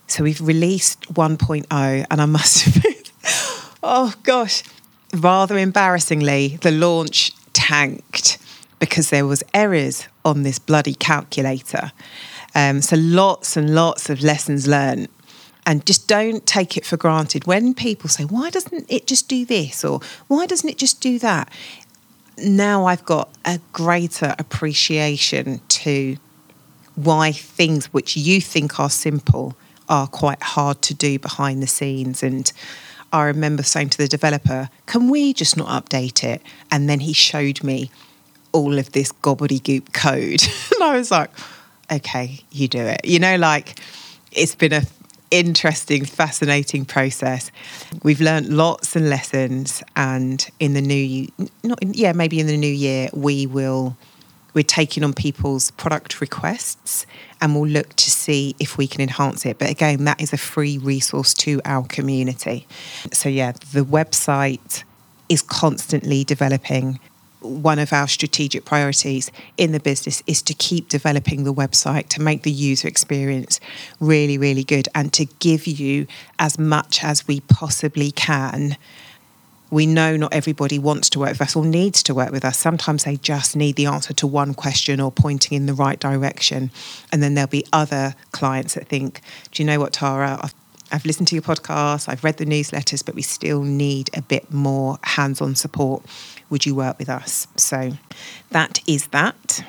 So 0.06 0.24
we've 0.24 0.40
released 0.40 1.02
1.0, 1.12 2.06
and 2.10 2.20
I 2.20 2.26
must 2.26 2.66
admit, 2.76 3.12
oh 3.82 4.12
gosh, 4.22 4.62
rather 5.14 5.58
embarrassingly, 5.58 6.58
the 6.62 6.70
launch 6.70 7.32
tanked 7.52 8.38
because 8.78 9.10
there 9.10 9.26
was 9.26 9.42
errors 9.52 10.08
on 10.24 10.42
this 10.42 10.58
bloody 10.58 10.94
calculator. 10.94 11.92
Um, 12.54 12.82
so 12.82 12.96
lots 12.96 13.56
and 13.56 13.74
lots 13.74 14.10
of 14.10 14.22
lessons 14.22 14.66
learned. 14.66 15.08
And 15.66 15.84
just 15.86 16.08
don't 16.08 16.44
take 16.46 16.76
it 16.76 16.86
for 16.86 16.96
granted. 16.96 17.46
When 17.46 17.74
people 17.74 18.08
say, 18.08 18.24
why 18.24 18.50
doesn't 18.50 18.90
it 18.90 19.06
just 19.06 19.28
do 19.28 19.44
this? 19.44 19.84
Or 19.84 20.00
why 20.26 20.46
doesn't 20.46 20.68
it 20.68 20.78
just 20.78 21.00
do 21.00 21.18
that? 21.18 21.52
Now 22.38 22.86
I've 22.86 23.04
got 23.04 23.28
a 23.44 23.60
greater 23.72 24.34
appreciation 24.38 25.60
to 25.68 26.16
why 26.94 27.32
things 27.32 27.92
which 27.92 28.16
you 28.16 28.40
think 28.40 28.80
are 28.80 28.90
simple 28.90 29.54
are 29.88 30.06
quite 30.06 30.42
hard 30.42 30.80
to 30.82 30.94
do 30.94 31.18
behind 31.18 31.62
the 31.62 31.66
scenes. 31.66 32.22
And 32.22 32.50
I 33.12 33.24
remember 33.24 33.62
saying 33.62 33.90
to 33.90 33.98
the 33.98 34.08
developer, 34.08 34.70
can 34.86 35.08
we 35.08 35.32
just 35.32 35.56
not 35.56 35.84
update 35.84 36.22
it? 36.22 36.42
And 36.70 36.88
then 36.88 37.00
he 37.00 37.12
showed 37.12 37.62
me 37.62 37.90
all 38.52 38.78
of 38.78 38.92
this 38.92 39.12
gobbledygook 39.12 39.92
code. 39.92 40.42
and 40.74 40.82
I 40.82 40.96
was 40.96 41.10
like, 41.10 41.30
okay, 41.90 42.40
you 42.50 42.68
do 42.68 42.80
it. 42.80 43.00
You 43.04 43.18
know, 43.18 43.36
like 43.36 43.78
it's 44.32 44.54
been 44.54 44.72
a 44.72 44.82
interesting, 45.30 46.04
fascinating 46.04 46.84
process. 46.84 47.50
We've 48.02 48.20
learned 48.20 48.48
lots 48.48 48.96
and 48.96 49.08
lessons, 49.08 49.82
and 49.96 50.44
in 50.58 50.74
the 50.74 50.80
new, 50.80 51.28
not 51.62 51.80
in, 51.82 51.94
yeah, 51.94 52.12
maybe 52.12 52.40
in 52.40 52.46
the 52.46 52.56
new 52.56 52.66
year, 52.72 53.08
we 53.12 53.46
will 53.46 53.96
we're 54.54 54.62
taking 54.62 55.04
on 55.04 55.12
people's 55.12 55.70
product 55.72 56.20
requests 56.20 57.06
and 57.40 57.54
we'll 57.54 57.68
look 57.68 57.94
to 57.96 58.10
see 58.10 58.54
if 58.58 58.76
we 58.76 58.86
can 58.86 59.00
enhance 59.00 59.46
it. 59.46 59.58
But 59.58 59.70
again, 59.70 60.04
that 60.04 60.20
is 60.20 60.32
a 60.32 60.38
free 60.38 60.78
resource 60.78 61.34
to 61.34 61.60
our 61.64 61.84
community. 61.86 62.66
So, 63.12 63.28
yeah, 63.28 63.52
the 63.52 63.84
website 63.84 64.84
is 65.28 65.42
constantly 65.42 66.24
developing. 66.24 66.98
One 67.40 67.78
of 67.78 67.92
our 67.94 68.06
strategic 68.06 68.66
priorities 68.66 69.30
in 69.56 69.72
the 69.72 69.80
business 69.80 70.22
is 70.26 70.42
to 70.42 70.52
keep 70.52 70.90
developing 70.90 71.44
the 71.44 71.54
website 71.54 72.08
to 72.08 72.20
make 72.20 72.42
the 72.42 72.50
user 72.50 72.86
experience 72.86 73.60
really, 73.98 74.36
really 74.36 74.64
good 74.64 74.88
and 74.94 75.10
to 75.14 75.24
give 75.24 75.66
you 75.66 76.06
as 76.38 76.58
much 76.58 77.02
as 77.02 77.26
we 77.26 77.40
possibly 77.40 78.10
can 78.10 78.76
we 79.70 79.86
know 79.86 80.16
not 80.16 80.34
everybody 80.34 80.78
wants 80.78 81.08
to 81.10 81.18
work 81.18 81.30
with 81.30 81.40
us 81.42 81.56
or 81.56 81.64
needs 81.64 82.02
to 82.04 82.14
work 82.14 82.32
with 82.32 82.44
us. 82.44 82.58
Sometimes 82.58 83.04
they 83.04 83.16
just 83.16 83.54
need 83.54 83.76
the 83.76 83.86
answer 83.86 84.12
to 84.14 84.26
one 84.26 84.54
question 84.54 85.00
or 85.00 85.12
pointing 85.12 85.56
in 85.56 85.66
the 85.66 85.74
right 85.74 85.98
direction. 85.98 86.70
And 87.12 87.22
then 87.22 87.34
there'll 87.34 87.48
be 87.48 87.64
other 87.72 88.14
clients 88.32 88.74
that 88.74 88.88
think, 88.88 89.20
do 89.52 89.62
you 89.62 89.66
know 89.66 89.78
what, 89.78 89.92
Tara? 89.92 90.38
I've, 90.42 90.54
I've 90.92 91.04
listened 91.04 91.28
to 91.28 91.36
your 91.36 91.42
podcast, 91.42 92.08
I've 92.08 92.24
read 92.24 92.38
the 92.38 92.46
newsletters, 92.46 93.04
but 93.04 93.14
we 93.14 93.22
still 93.22 93.62
need 93.62 94.10
a 94.14 94.22
bit 94.22 94.52
more 94.52 94.98
hands 95.04 95.40
on 95.40 95.54
support. 95.54 96.04
Would 96.50 96.66
you 96.66 96.74
work 96.74 96.98
with 96.98 97.08
us? 97.08 97.46
So 97.56 97.92
that 98.50 98.80
is 98.88 99.06
that. 99.08 99.64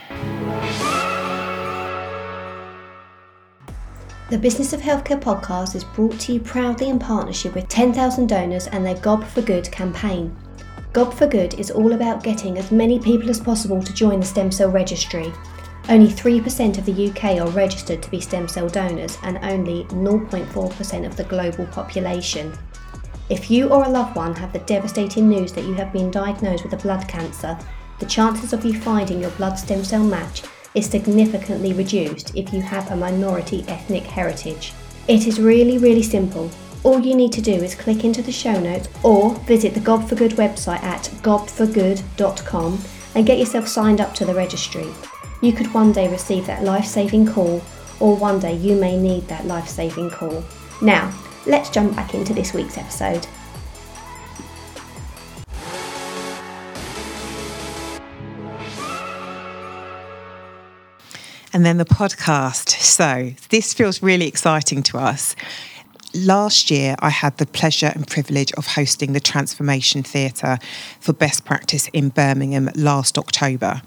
The 4.32 4.38
Business 4.38 4.72
of 4.72 4.80
Healthcare 4.80 5.20
podcast 5.20 5.76
is 5.76 5.84
brought 5.84 6.18
to 6.22 6.32
you 6.32 6.40
proudly 6.40 6.88
in 6.88 7.00
partnership 7.00 7.54
with 7.54 7.68
10,000 7.68 8.28
donors 8.28 8.68
and 8.68 8.86
their 8.86 8.96
Gob 8.96 9.26
for 9.26 9.42
Good 9.42 9.70
campaign. 9.74 10.34
Gob 10.94 11.14
for 11.14 11.28
Good 11.28 11.56
is 11.56 11.70
all 11.70 11.92
about 11.92 12.24
getting 12.24 12.58
as 12.58 12.72
many 12.72 12.98
people 12.98 13.30
as 13.30 13.42
possible 13.42 13.84
to 13.84 13.94
join 13.94 14.22
the 14.22 14.26
stem 14.26 14.50
cell 14.50 14.72
registry. 14.72 15.34
Only 15.90 16.08
3% 16.08 16.78
of 16.78 16.86
the 16.86 17.10
UK 17.10 17.42
are 17.42 17.52
registered 17.52 18.02
to 18.02 18.10
be 18.10 18.22
stem 18.22 18.48
cell 18.48 18.70
donors 18.70 19.18
and 19.24 19.38
only 19.40 19.84
0.4% 19.90 21.06
of 21.06 21.18
the 21.18 21.26
global 21.26 21.66
population. 21.66 22.54
If 23.28 23.52
you 23.52 23.68
or 23.68 23.84
a 23.84 23.90
loved 23.90 24.16
one 24.16 24.34
have 24.38 24.54
the 24.54 24.60
devastating 24.60 25.28
news 25.28 25.52
that 25.52 25.66
you 25.66 25.74
have 25.74 25.92
been 25.92 26.10
diagnosed 26.10 26.64
with 26.64 26.72
a 26.72 26.78
blood 26.78 27.06
cancer, 27.10 27.60
the 28.00 28.06
chances 28.06 28.54
of 28.54 28.64
you 28.64 28.80
finding 28.80 29.20
your 29.20 29.32
blood 29.32 29.60
stem 29.60 29.84
cell 29.84 30.06
match 30.06 30.44
is 30.76 30.90
significantly 30.90 31.74
reduced 31.74 32.36
if 32.36 32.54
you 32.54 32.62
have 32.62 32.90
a 32.92 32.96
minority 32.96 33.66
ethnic 33.68 34.04
heritage. 34.04 34.74
It 35.08 35.28
is 35.28 35.40
really, 35.40 35.78
really 35.78 36.04
simple. 36.04 36.50
All 36.84 37.00
you 37.00 37.16
need 37.16 37.32
to 37.34 37.42
do 37.42 37.54
is 37.54 37.76
click 37.76 38.04
into 38.04 38.22
the 38.22 38.32
show 38.32 38.60
notes 38.60 38.90
or 39.04 39.36
visit 39.42 39.74
the 39.74 39.80
Gob 39.80 40.08
for 40.08 40.16
Good 40.16 40.32
website 40.32 40.82
at 40.84 41.04
gobforgood.com 41.22 42.80
and 43.16 43.26
get 43.26 43.38
yourself 43.40 43.68
signed 43.68 44.02
up 44.02 44.16
to 44.16 44.26
the 44.26 44.34
registry. 44.34 44.88
You 45.42 45.54
could 45.54 45.74
one 45.74 45.92
day 45.92 46.10
receive 46.10 46.48
that 46.48 46.64
life 46.64 46.86
saving 46.86 47.28
call, 47.28 47.62
or 48.00 48.16
one 48.16 48.40
day 48.40 48.56
you 48.56 48.76
may 48.76 48.98
need 48.98 49.28
that 49.28 49.46
life 49.46 49.68
saving 49.68 50.10
call. 50.10 50.44
Now, 50.82 51.14
let's 51.46 51.70
jump 51.70 51.96
back 51.96 52.14
into 52.14 52.34
this 52.34 52.54
week's 52.54 52.78
episode. 52.78 53.28
And 61.62 61.66
then 61.68 61.78
the 61.78 61.86
podcast. 61.86 62.70
So 62.70 63.34
this 63.50 63.72
feels 63.72 64.02
really 64.02 64.28
exciting 64.28 64.82
to 64.82 64.98
us. 64.98 65.36
Last 66.16 66.72
year, 66.72 66.96
I 66.98 67.12
had 67.12 67.38
the 67.38 67.46
pleasure 67.46 67.92
and 67.94 68.08
privilege 68.08 68.52
of 68.54 68.66
hosting 68.66 69.14
the 69.14 69.20
Transformation 69.20 70.02
Theatre 70.02 70.58
for 71.00 71.14
Best 71.14 71.46
Practice 71.46 71.88
in 71.90 72.10
Birmingham 72.10 72.72
last 72.74 73.20
October 73.20 73.84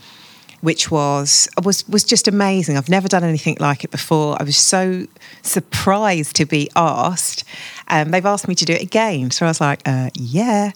which 0.60 0.88
was 0.90 1.48
was 1.64 1.87
was 1.88 2.04
just 2.04 2.28
amazing. 2.28 2.76
I've 2.76 2.88
never 2.88 3.08
done 3.08 3.24
anything 3.24 3.56
like 3.58 3.82
it 3.82 3.90
before. 3.90 4.40
I 4.40 4.44
was 4.44 4.56
so 4.56 5.06
surprised 5.42 6.37
to 6.37 6.46
be 6.46 6.70
asked. 6.76 7.42
Um, 7.88 8.12
they've 8.12 8.24
asked 8.24 8.46
me 8.46 8.54
to 8.54 8.64
do 8.64 8.72
it 8.72 8.82
again, 8.82 9.32
so 9.32 9.46
I 9.46 9.50
was 9.50 9.60
like, 9.60 9.82
uh, 9.84 10.10
"Yeah." 10.14 10.70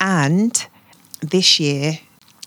And 0.00 0.64
this 1.20 1.58
year, 1.60 1.98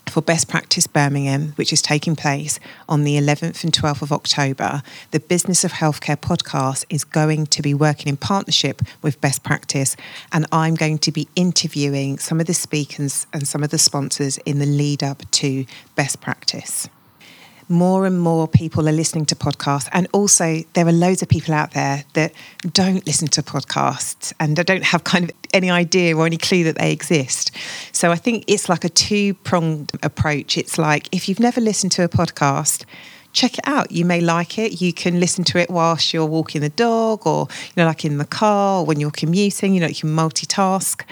for 0.08 0.20
Best 0.20 0.48
Practice 0.48 0.86
Birmingham, 0.86 1.52
which 1.56 1.72
is 1.72 1.82
taking 1.82 2.16
place 2.16 2.60
on 2.88 3.04
the 3.04 3.16
11th 3.16 3.64
and 3.64 3.72
12th 3.72 4.02
of 4.02 4.12
October, 4.12 4.82
the 5.10 5.20
Business 5.20 5.64
of 5.64 5.72
Healthcare 5.72 6.16
podcast 6.16 6.84
is 6.88 7.04
going 7.04 7.46
to 7.46 7.62
be 7.62 7.74
working 7.74 8.08
in 8.08 8.16
partnership 8.16 8.82
with 9.02 9.20
Best 9.20 9.42
Practice. 9.42 9.96
And 10.32 10.46
I'm 10.52 10.74
going 10.74 10.98
to 10.98 11.12
be 11.12 11.28
interviewing 11.36 12.18
some 12.18 12.40
of 12.40 12.46
the 12.46 12.54
speakers 12.54 13.26
and 13.32 13.46
some 13.46 13.62
of 13.62 13.70
the 13.70 13.78
sponsors 13.78 14.38
in 14.38 14.58
the 14.58 14.66
lead 14.66 15.02
up 15.02 15.28
to 15.32 15.66
Best 15.96 16.20
Practice 16.20 16.88
more 17.68 18.06
and 18.06 18.20
more 18.20 18.48
people 18.48 18.88
are 18.88 18.92
listening 18.92 19.26
to 19.26 19.34
podcasts. 19.34 19.88
And 19.92 20.08
also, 20.12 20.62
there 20.74 20.86
are 20.86 20.92
loads 20.92 21.22
of 21.22 21.28
people 21.28 21.54
out 21.54 21.72
there 21.72 22.04
that 22.14 22.32
don't 22.72 23.06
listen 23.06 23.28
to 23.28 23.42
podcasts 23.42 24.32
and 24.40 24.56
don't 24.56 24.84
have 24.84 25.04
kind 25.04 25.24
of 25.24 25.36
any 25.52 25.70
idea 25.70 26.16
or 26.16 26.26
any 26.26 26.36
clue 26.36 26.64
that 26.64 26.78
they 26.78 26.92
exist. 26.92 27.50
So 27.92 28.10
I 28.10 28.16
think 28.16 28.44
it's 28.46 28.68
like 28.68 28.84
a 28.84 28.88
two 28.88 29.34
pronged 29.34 29.92
approach. 30.02 30.58
It's 30.58 30.78
like 30.78 31.08
if 31.12 31.28
you've 31.28 31.40
never 31.40 31.60
listened 31.60 31.92
to 31.92 32.04
a 32.04 32.08
podcast, 32.08 32.84
check 33.34 33.58
it 33.58 33.66
out. 33.66 33.92
You 33.92 34.04
may 34.06 34.20
like 34.20 34.58
it. 34.58 34.80
You 34.80 34.92
can 34.92 35.20
listen 35.20 35.44
to 35.44 35.58
it 35.58 35.68
whilst 35.68 36.14
you're 36.14 36.24
walking 36.24 36.62
the 36.62 36.70
dog 36.70 37.26
or, 37.26 37.48
you 37.50 37.72
know, 37.76 37.84
like 37.84 38.04
in 38.04 38.16
the 38.16 38.24
car 38.24 38.80
or 38.80 38.86
when 38.86 39.00
you're 39.00 39.10
commuting, 39.10 39.74
you 39.74 39.80
know, 39.80 39.88
you 39.88 39.94
can 39.94 40.10
multitask. 40.10 41.02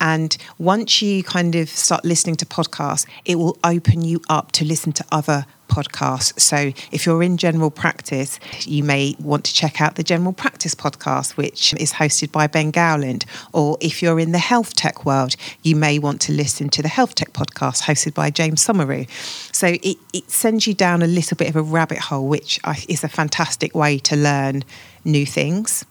And 0.00 0.36
once 0.58 1.02
you 1.02 1.22
kind 1.22 1.54
of 1.54 1.68
start 1.68 2.04
listening 2.04 2.36
to 2.36 2.46
podcasts, 2.46 3.06
it 3.24 3.36
will 3.36 3.58
open 3.64 4.02
you 4.02 4.22
up 4.30 4.52
to 4.52 4.64
listen 4.64 4.92
to 4.92 5.04
other 5.12 5.46
podcast. 5.68 6.40
So 6.40 6.72
if 6.92 7.06
you're 7.06 7.22
in 7.22 7.36
general 7.36 7.70
practice, 7.70 8.38
you 8.60 8.84
may 8.84 9.16
want 9.18 9.44
to 9.44 9.54
check 9.54 9.80
out 9.80 9.96
the 9.96 10.02
General 10.02 10.32
Practice 10.32 10.74
podcast, 10.74 11.36
which 11.36 11.74
is 11.74 11.92
hosted 11.92 12.32
by 12.32 12.46
Ben 12.46 12.70
Gowland. 12.70 13.24
Or 13.52 13.76
if 13.80 14.02
you're 14.02 14.20
in 14.20 14.32
the 14.32 14.38
health 14.38 14.74
tech 14.74 15.04
world, 15.04 15.36
you 15.62 15.76
may 15.76 15.98
want 15.98 16.20
to 16.22 16.32
listen 16.32 16.68
to 16.70 16.82
the 16.82 16.88
Health 16.88 17.14
Tech 17.14 17.32
podcast 17.32 17.82
hosted 17.82 18.14
by 18.14 18.30
James 18.30 18.64
Somauroo. 18.66 19.08
So 19.54 19.68
it, 19.82 19.98
it 20.12 20.30
sends 20.30 20.66
you 20.66 20.74
down 20.74 21.02
a 21.02 21.06
little 21.06 21.36
bit 21.36 21.48
of 21.48 21.56
a 21.56 21.62
rabbit 21.62 21.98
hole, 21.98 22.28
which 22.28 22.60
is 22.88 23.04
a 23.04 23.08
fantastic 23.08 23.74
way 23.74 23.98
to 23.98 24.16
learn 24.16 24.64
new 25.04 25.26
things. 25.26 25.84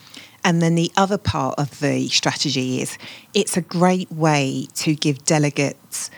And 0.44 0.62
then 0.62 0.76
the 0.76 0.92
other 0.98 1.18
part 1.18 1.56
of 1.58 1.80
the 1.80 2.08
strategy 2.10 2.82
is 2.82 2.98
it's 3.34 3.56
a 3.56 3.62
great 3.62 4.12
way 4.12 4.68
to 4.76 4.94
give 4.94 5.24
delegates, 5.24 6.12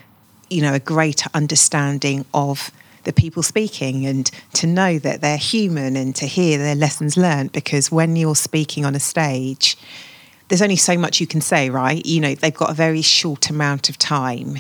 you 0.49 0.61
know, 0.61 0.73
a 0.73 0.79
greater 0.79 1.29
understanding 1.33 2.25
of 2.33 2.71
the 3.05 3.13
people 3.13 3.41
speaking 3.41 4.05
and 4.05 4.29
to 4.53 4.67
know 4.67 4.99
that 4.99 5.21
they're 5.21 5.37
human 5.37 5.95
and 5.95 6.15
to 6.17 6.25
hear 6.25 6.57
their 6.57 6.75
lessons 6.75 7.15
learned 7.15 7.51
because 7.51 7.91
when 7.91 8.15
you're 8.15 8.35
speaking 8.35 8.85
on 8.85 8.93
a 8.93 8.99
stage, 8.99 9.77
there's 10.49 10.61
only 10.61 10.75
so 10.75 10.97
much 10.97 11.19
you 11.19 11.27
can 11.27 11.41
say, 11.41 11.69
right? 11.69 12.05
You 12.05 12.21
know, 12.21 12.35
they've 12.35 12.53
got 12.53 12.69
a 12.69 12.73
very 12.73 13.01
short 13.01 13.49
amount 13.49 13.89
of 13.89 13.97
time. 13.97 14.57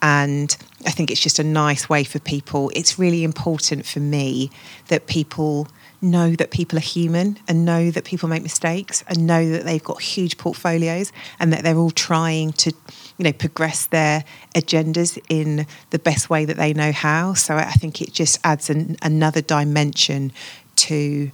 And 0.00 0.56
I 0.84 0.90
think 0.90 1.10
it's 1.10 1.20
just 1.20 1.38
a 1.38 1.44
nice 1.44 1.88
way 1.88 2.02
for 2.02 2.18
people. 2.18 2.72
It's 2.74 2.98
really 2.98 3.22
important 3.22 3.86
for 3.86 4.00
me 4.00 4.50
that 4.88 5.06
people 5.06 5.68
know 6.02 6.34
that 6.34 6.50
people 6.50 6.76
are 6.76 6.82
human 6.82 7.38
and 7.46 7.64
know 7.64 7.90
that 7.90 8.04
people 8.04 8.28
make 8.28 8.42
mistakes 8.42 9.04
and 9.06 9.26
know 9.26 9.48
that 9.50 9.64
they've 9.64 9.82
got 9.82 10.02
huge 10.02 10.36
portfolios 10.36 11.12
and 11.38 11.52
that 11.52 11.62
they're 11.62 11.76
all 11.76 11.92
trying 11.92 12.52
to 12.52 12.72
you 13.18 13.24
know 13.24 13.32
progress 13.32 13.86
their 13.86 14.24
agendas 14.54 15.18
in 15.28 15.66
the 15.90 15.98
best 15.98 16.28
way 16.28 16.44
that 16.44 16.56
they 16.56 16.74
know 16.74 16.92
how. 16.92 17.34
So 17.34 17.56
i 17.56 17.72
think 17.72 18.02
it 18.02 18.12
just 18.12 18.38
adds 18.44 18.68
an, 18.68 18.96
another 19.02 19.40
dimension 19.40 20.32
to 20.76 21.30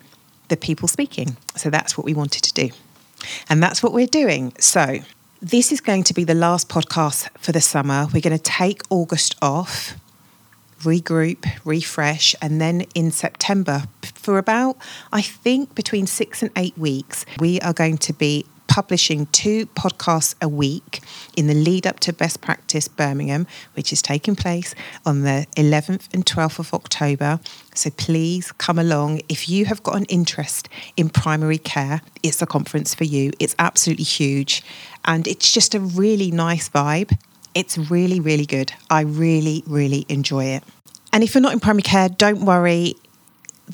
the 0.48 0.56
people 0.56 0.88
speaking. 0.88 1.36
So 1.56 1.70
that's 1.70 1.96
what 1.96 2.04
we 2.04 2.14
wanted 2.14 2.42
to 2.44 2.52
do. 2.52 2.70
And 3.48 3.62
that's 3.62 3.82
what 3.82 3.92
we're 3.92 4.06
doing. 4.06 4.52
So 4.58 4.98
this 5.40 5.72
is 5.72 5.80
going 5.80 6.04
to 6.04 6.14
be 6.14 6.24
the 6.24 6.34
last 6.34 6.68
podcast 6.68 7.28
for 7.38 7.52
the 7.52 7.60
summer. 7.60 8.06
We're 8.12 8.22
going 8.22 8.36
to 8.36 8.42
take 8.42 8.82
august 8.90 9.36
off 9.40 9.94
regroup, 10.80 11.46
refresh, 11.64 12.34
and 12.40 12.60
then 12.60 12.82
in 12.94 13.10
September, 13.10 13.84
for 14.02 14.38
about, 14.38 14.76
I 15.12 15.22
think, 15.22 15.74
between 15.74 16.06
six 16.06 16.42
and 16.42 16.50
eight 16.56 16.76
weeks, 16.76 17.24
we 17.40 17.60
are 17.60 17.72
going 17.72 17.98
to 17.98 18.12
be 18.12 18.44
publishing 18.68 19.26
two 19.32 19.66
podcasts 19.66 20.34
a 20.40 20.48
week 20.48 21.00
in 21.36 21.48
the 21.48 21.54
lead 21.54 21.86
up 21.86 21.98
to 21.98 22.12
Best 22.12 22.40
Practice 22.40 22.86
Birmingham, 22.86 23.46
which 23.74 23.92
is 23.92 24.00
taking 24.00 24.36
place 24.36 24.74
on 25.04 25.22
the 25.22 25.46
11th 25.56 26.06
and 26.14 26.24
12th 26.24 26.60
of 26.60 26.74
October. 26.74 27.40
So 27.74 27.90
please 27.90 28.52
come 28.52 28.78
along. 28.78 29.22
If 29.28 29.48
you 29.48 29.64
have 29.64 29.82
got 29.82 29.96
an 29.96 30.04
interest 30.04 30.68
in 30.96 31.08
primary 31.08 31.58
care, 31.58 32.02
it's 32.22 32.40
a 32.40 32.46
conference 32.46 32.94
for 32.94 33.04
you. 33.04 33.32
It's 33.40 33.56
absolutely 33.58 34.04
huge 34.04 34.62
and 35.04 35.26
it's 35.26 35.52
just 35.52 35.74
a 35.74 35.80
really 35.80 36.30
nice 36.30 36.68
vibe. 36.68 37.18
It's 37.58 37.76
really, 37.76 38.20
really 38.20 38.46
good. 38.46 38.72
I 38.88 39.00
really, 39.00 39.64
really 39.66 40.06
enjoy 40.08 40.44
it. 40.44 40.62
And 41.12 41.24
if 41.24 41.34
you're 41.34 41.42
not 41.42 41.52
in 41.52 41.58
primary 41.58 41.82
care, 41.82 42.08
don't 42.08 42.44
worry. 42.44 42.94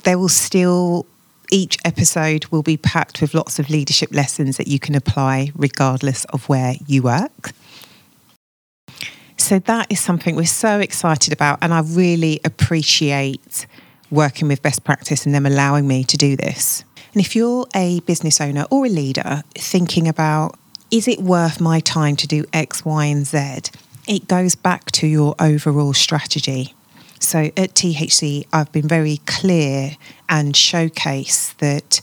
There 0.03 0.17
will 0.17 0.27
still, 0.27 1.05
each 1.51 1.77
episode 1.85 2.47
will 2.47 2.63
be 2.63 2.77
packed 2.77 3.21
with 3.21 3.35
lots 3.35 3.59
of 3.59 3.69
leadership 3.69 4.11
lessons 4.11 4.57
that 4.57 4.67
you 4.67 4.79
can 4.79 4.95
apply 4.95 5.51
regardless 5.55 6.25
of 6.25 6.49
where 6.49 6.73
you 6.87 7.03
work. 7.03 7.51
So 9.37 9.59
that 9.59 9.91
is 9.91 9.99
something 9.99 10.35
we're 10.35 10.47
so 10.47 10.79
excited 10.79 11.31
about. 11.31 11.59
And 11.61 11.71
I 11.71 11.81
really 11.81 12.39
appreciate 12.43 13.67
working 14.09 14.47
with 14.47 14.63
best 14.63 14.83
practice 14.83 15.27
and 15.27 15.35
them 15.35 15.45
allowing 15.45 15.87
me 15.87 16.03
to 16.05 16.17
do 16.17 16.35
this. 16.35 16.83
And 17.13 17.23
if 17.23 17.35
you're 17.35 17.67
a 17.75 17.99
business 18.01 18.41
owner 18.41 18.65
or 18.71 18.87
a 18.87 18.89
leader 18.89 19.43
thinking 19.53 20.07
about, 20.07 20.57
is 20.95 21.09
it 21.09 21.19
worth 21.19 21.59
my 21.59 21.81
time 21.81 22.15
to 22.15 22.25
do 22.25 22.45
X, 22.53 22.85
Y, 22.85 23.05
and 23.07 23.27
Z? 23.27 23.63
It 24.07 24.29
goes 24.29 24.55
back 24.55 24.91
to 24.93 25.05
your 25.05 25.35
overall 25.39 25.93
strategy. 25.93 26.73
So 27.19 27.51
at 27.57 27.73
THC, 27.73 28.47
I've 28.53 28.71
been 28.71 28.87
very 28.87 29.17
clear 29.25 29.97
and 30.29 30.55
showcase 30.55 31.51
that 31.57 31.99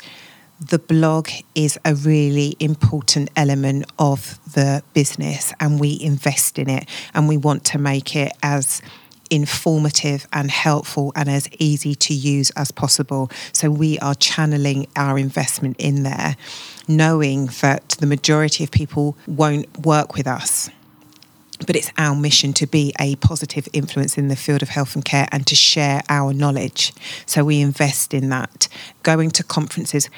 the 0.60 0.78
blog 0.78 1.30
is 1.54 1.78
a 1.86 1.94
really 1.94 2.54
important 2.60 3.30
element 3.34 3.86
of 3.98 4.38
the 4.52 4.82
business 4.92 5.54
and 5.58 5.80
we 5.80 5.98
invest 5.98 6.58
in 6.58 6.68
it 6.68 6.86
and 7.14 7.28
we 7.28 7.38
want 7.38 7.64
to 7.64 7.78
make 7.78 8.14
it 8.14 8.32
as 8.42 8.82
informative 9.32 10.28
and 10.30 10.50
helpful 10.50 11.10
and 11.16 11.30
as 11.30 11.48
easy 11.58 11.94
to 11.94 12.12
use 12.12 12.50
as 12.50 12.70
possible. 12.70 13.30
So 13.52 13.70
we 13.70 13.98
are 14.00 14.14
channeling 14.14 14.86
our 14.94 15.18
investment 15.18 15.76
in 15.78 16.02
there, 16.02 16.36
knowing 16.86 17.46
that 17.62 17.96
the 17.98 18.06
majority 18.06 18.62
of 18.62 18.70
people 18.70 19.16
won't 19.26 19.86
work 19.86 20.14
with 20.14 20.26
us. 20.26 20.68
But 21.66 21.76
it's 21.76 21.90
our 21.96 22.14
mission 22.14 22.52
to 22.54 22.66
be 22.66 22.92
a 23.00 23.16
positive 23.16 23.68
influence 23.72 24.18
in 24.18 24.28
the 24.28 24.36
field 24.36 24.60
of 24.60 24.68
health 24.68 24.94
and 24.94 25.04
care 25.04 25.28
and 25.32 25.46
to 25.46 25.54
share 25.54 26.02
our 26.10 26.34
knowledge. 26.34 26.92
So 27.24 27.42
we 27.42 27.60
invest 27.60 28.12
in 28.12 28.28
that. 28.28 28.68
Going 29.02 29.30
to 29.30 29.42
conferences, 29.44 30.10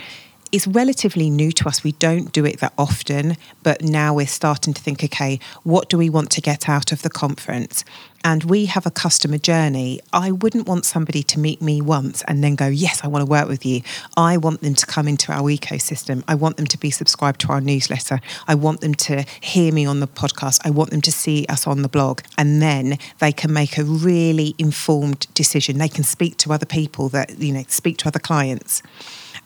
is 0.52 0.66
relatively 0.66 1.30
new 1.30 1.52
to 1.52 1.68
us. 1.68 1.84
We 1.84 1.92
don't 1.92 2.32
do 2.32 2.44
it 2.44 2.60
that 2.60 2.72
often, 2.78 3.36
but 3.62 3.82
now 3.82 4.14
we're 4.14 4.26
starting 4.26 4.74
to 4.74 4.80
think 4.80 5.02
okay, 5.04 5.40
what 5.62 5.88
do 5.88 5.98
we 5.98 6.10
want 6.10 6.30
to 6.32 6.40
get 6.40 6.68
out 6.68 6.92
of 6.92 7.02
the 7.02 7.10
conference? 7.10 7.84
And 8.26 8.44
we 8.44 8.64
have 8.66 8.86
a 8.86 8.90
customer 8.90 9.36
journey. 9.36 10.00
I 10.10 10.30
wouldn't 10.30 10.66
want 10.66 10.86
somebody 10.86 11.22
to 11.24 11.38
meet 11.38 11.60
me 11.60 11.82
once 11.82 12.22
and 12.22 12.42
then 12.42 12.54
go, 12.54 12.66
Yes, 12.66 13.04
I 13.04 13.08
want 13.08 13.22
to 13.22 13.30
work 13.30 13.48
with 13.48 13.66
you. 13.66 13.82
I 14.16 14.38
want 14.38 14.62
them 14.62 14.74
to 14.74 14.86
come 14.86 15.06
into 15.06 15.30
our 15.30 15.50
ecosystem. 15.50 16.24
I 16.26 16.34
want 16.34 16.56
them 16.56 16.66
to 16.68 16.78
be 16.78 16.90
subscribed 16.90 17.40
to 17.42 17.48
our 17.48 17.60
newsletter. 17.60 18.20
I 18.48 18.54
want 18.54 18.80
them 18.80 18.94
to 18.94 19.26
hear 19.42 19.72
me 19.72 19.84
on 19.84 20.00
the 20.00 20.06
podcast. 20.06 20.60
I 20.64 20.70
want 20.70 20.90
them 20.90 21.02
to 21.02 21.12
see 21.12 21.44
us 21.50 21.66
on 21.66 21.82
the 21.82 21.88
blog. 21.88 22.22
And 22.38 22.62
then 22.62 22.98
they 23.18 23.32
can 23.32 23.52
make 23.52 23.76
a 23.76 23.84
really 23.84 24.54
informed 24.56 25.26
decision. 25.34 25.76
They 25.76 25.88
can 25.88 26.04
speak 26.04 26.38
to 26.38 26.52
other 26.52 26.66
people 26.66 27.10
that, 27.10 27.38
you 27.38 27.52
know, 27.52 27.64
speak 27.68 27.98
to 27.98 28.08
other 28.08 28.18
clients 28.18 28.82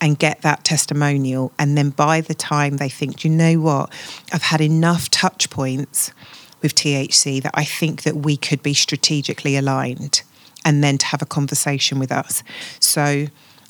and 0.01 0.19
get 0.19 0.43
that 0.43 0.65
testimonial. 0.65 1.53
And 1.59 1.77
then 1.77 1.91
by 1.91 2.21
the 2.21 2.35
time 2.35 2.77
they 2.77 2.89
think, 2.89 3.25
you 3.25 3.31
know 3.31 3.55
what, 3.61 3.93
I've 4.33 4.43
had 4.43 4.61
enough 4.61 5.11
touch 5.11 5.51
points 5.51 6.13
with 6.63 6.75
THC 6.75 7.43
that 7.43 7.53
I 7.55 7.65
think 7.65 8.03
that 8.03 8.17
we 8.17 8.37
could 8.37 8.63
be 8.63 8.75
strategically 8.75 9.57
aligned 9.57 10.23
and 10.65 10.83
then 10.83 10.99
to 10.99 11.07
have 11.07 11.23
a 11.23 11.27
conversation 11.27 11.99
with 11.99 12.11
us. 12.11 12.43
So 12.81 13.27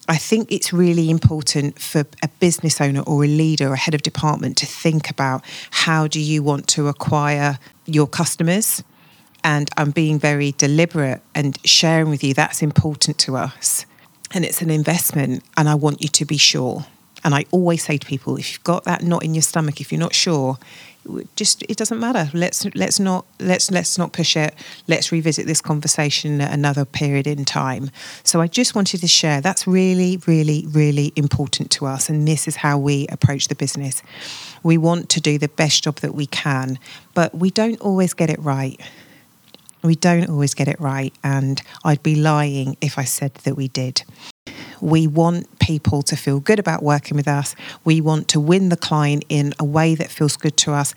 I 0.09 0.17
think 0.17 0.51
it's 0.51 0.73
really 0.73 1.11
important 1.11 1.79
for 1.79 2.05
a 2.23 2.29
business 2.41 2.81
owner 2.81 3.03
or 3.03 3.25
a 3.25 3.29
leader 3.29 3.69
or 3.69 3.75
a 3.75 3.79
head 3.79 3.95
of 3.95 4.03
department 4.03 4.57
to 4.59 4.67
think 4.67 5.11
about 5.11 5.45
how 5.71 6.07
do 6.07 6.19
you 6.19 6.43
want 6.43 6.67
to 6.69 6.89
acquire 6.89 7.59
your 7.85 8.07
customers? 8.07 8.83
And 9.45 9.69
I'm 9.77 9.91
being 9.91 10.19
very 10.19 10.53
deliberate 10.53 11.21
and 11.35 11.59
sharing 11.65 12.09
with 12.09 12.25
you 12.25 12.35
that's 12.35 12.63
important 12.63 13.19
to 13.19 13.37
us 13.37 13.85
and 14.33 14.45
it's 14.45 14.63
an 14.63 14.71
investment 14.71 15.43
and 15.57 15.69
I 15.69 15.75
want 15.75 16.03
you 16.03 16.09
to 16.09 16.25
be 16.25 16.39
sure. 16.39 16.87
And 17.25 17.35
I 17.35 17.47
always 17.51 17.83
say 17.83 17.99
to 17.99 18.07
people, 18.07 18.37
if 18.37 18.53
you've 18.53 18.65
got 18.65 18.85
that 18.85 19.03
knot 19.03 19.25
in 19.25 19.35
your 19.35 19.43
stomach, 19.43 19.81
if 19.81 19.91
you're 19.91 19.99
not 19.99 20.15
sure, 20.15 20.59
just 21.37 21.63
it 21.69 21.77
doesn't 21.77 21.99
matter. 21.99 22.31
Let's 22.35 22.67
let's 22.75 23.01
not 23.01 23.25
let's 23.41 23.71
let's 23.71 23.99
not 23.99 24.13
push 24.13 24.37
it. 24.37 24.55
Let's 24.87 25.11
revisit 25.11 25.47
this 25.47 25.61
conversation 25.61 26.41
at 26.41 26.53
another 26.53 26.85
period 26.85 27.27
in 27.27 27.45
time. 27.45 27.91
So 28.25 28.41
I 28.41 28.47
just 28.47 28.75
wanted 28.75 29.01
to 29.01 29.09
share 29.09 29.41
that's 29.41 29.67
really 29.67 30.19
really 30.27 30.67
really 30.71 31.13
important 31.17 31.71
to 31.73 31.87
us, 31.87 32.09
and 32.09 32.27
this 32.27 32.47
is 32.47 32.57
how 32.57 32.79
we 32.79 33.07
approach 33.09 33.49
the 33.49 33.55
business. 33.55 34.03
We 34.63 34.77
want 34.77 35.09
to 35.11 35.21
do 35.21 35.39
the 35.39 35.49
best 35.49 35.85
job 35.85 35.97
that 35.97 36.15
we 36.15 36.27
can, 36.27 36.79
but 37.15 37.35
we 37.35 37.51
don't 37.51 37.81
always 37.81 38.13
get 38.15 38.31
it 38.31 38.39
right. 38.41 38.81
We 39.83 39.95
don't 39.95 40.29
always 40.29 40.55
get 40.55 40.69
it 40.69 40.81
right, 40.81 41.15
and 41.23 41.63
I'd 41.85 42.03
be 42.03 42.17
lying 42.17 42.77
if 42.81 42.99
I 42.99 43.05
said 43.05 43.35
that 43.35 43.57
we 43.57 43.69
did. 43.69 44.03
We 44.81 45.07
want 45.07 45.59
people 45.61 46.03
to 46.03 46.17
feel 46.17 46.41
good 46.41 46.59
about 46.59 46.83
working 46.83 47.17
with 47.17 47.29
us. 47.29 47.55
We 47.85 48.01
want 48.01 48.29
to 48.29 48.41
win 48.41 48.69
the 48.69 48.77
client 48.77 49.25
in 49.29 49.55
a 49.59 49.65
way 49.65 49.95
that 49.95 50.11
feels 50.11 50.37
good 50.37 50.57
to 50.59 50.73
us. 50.73 50.95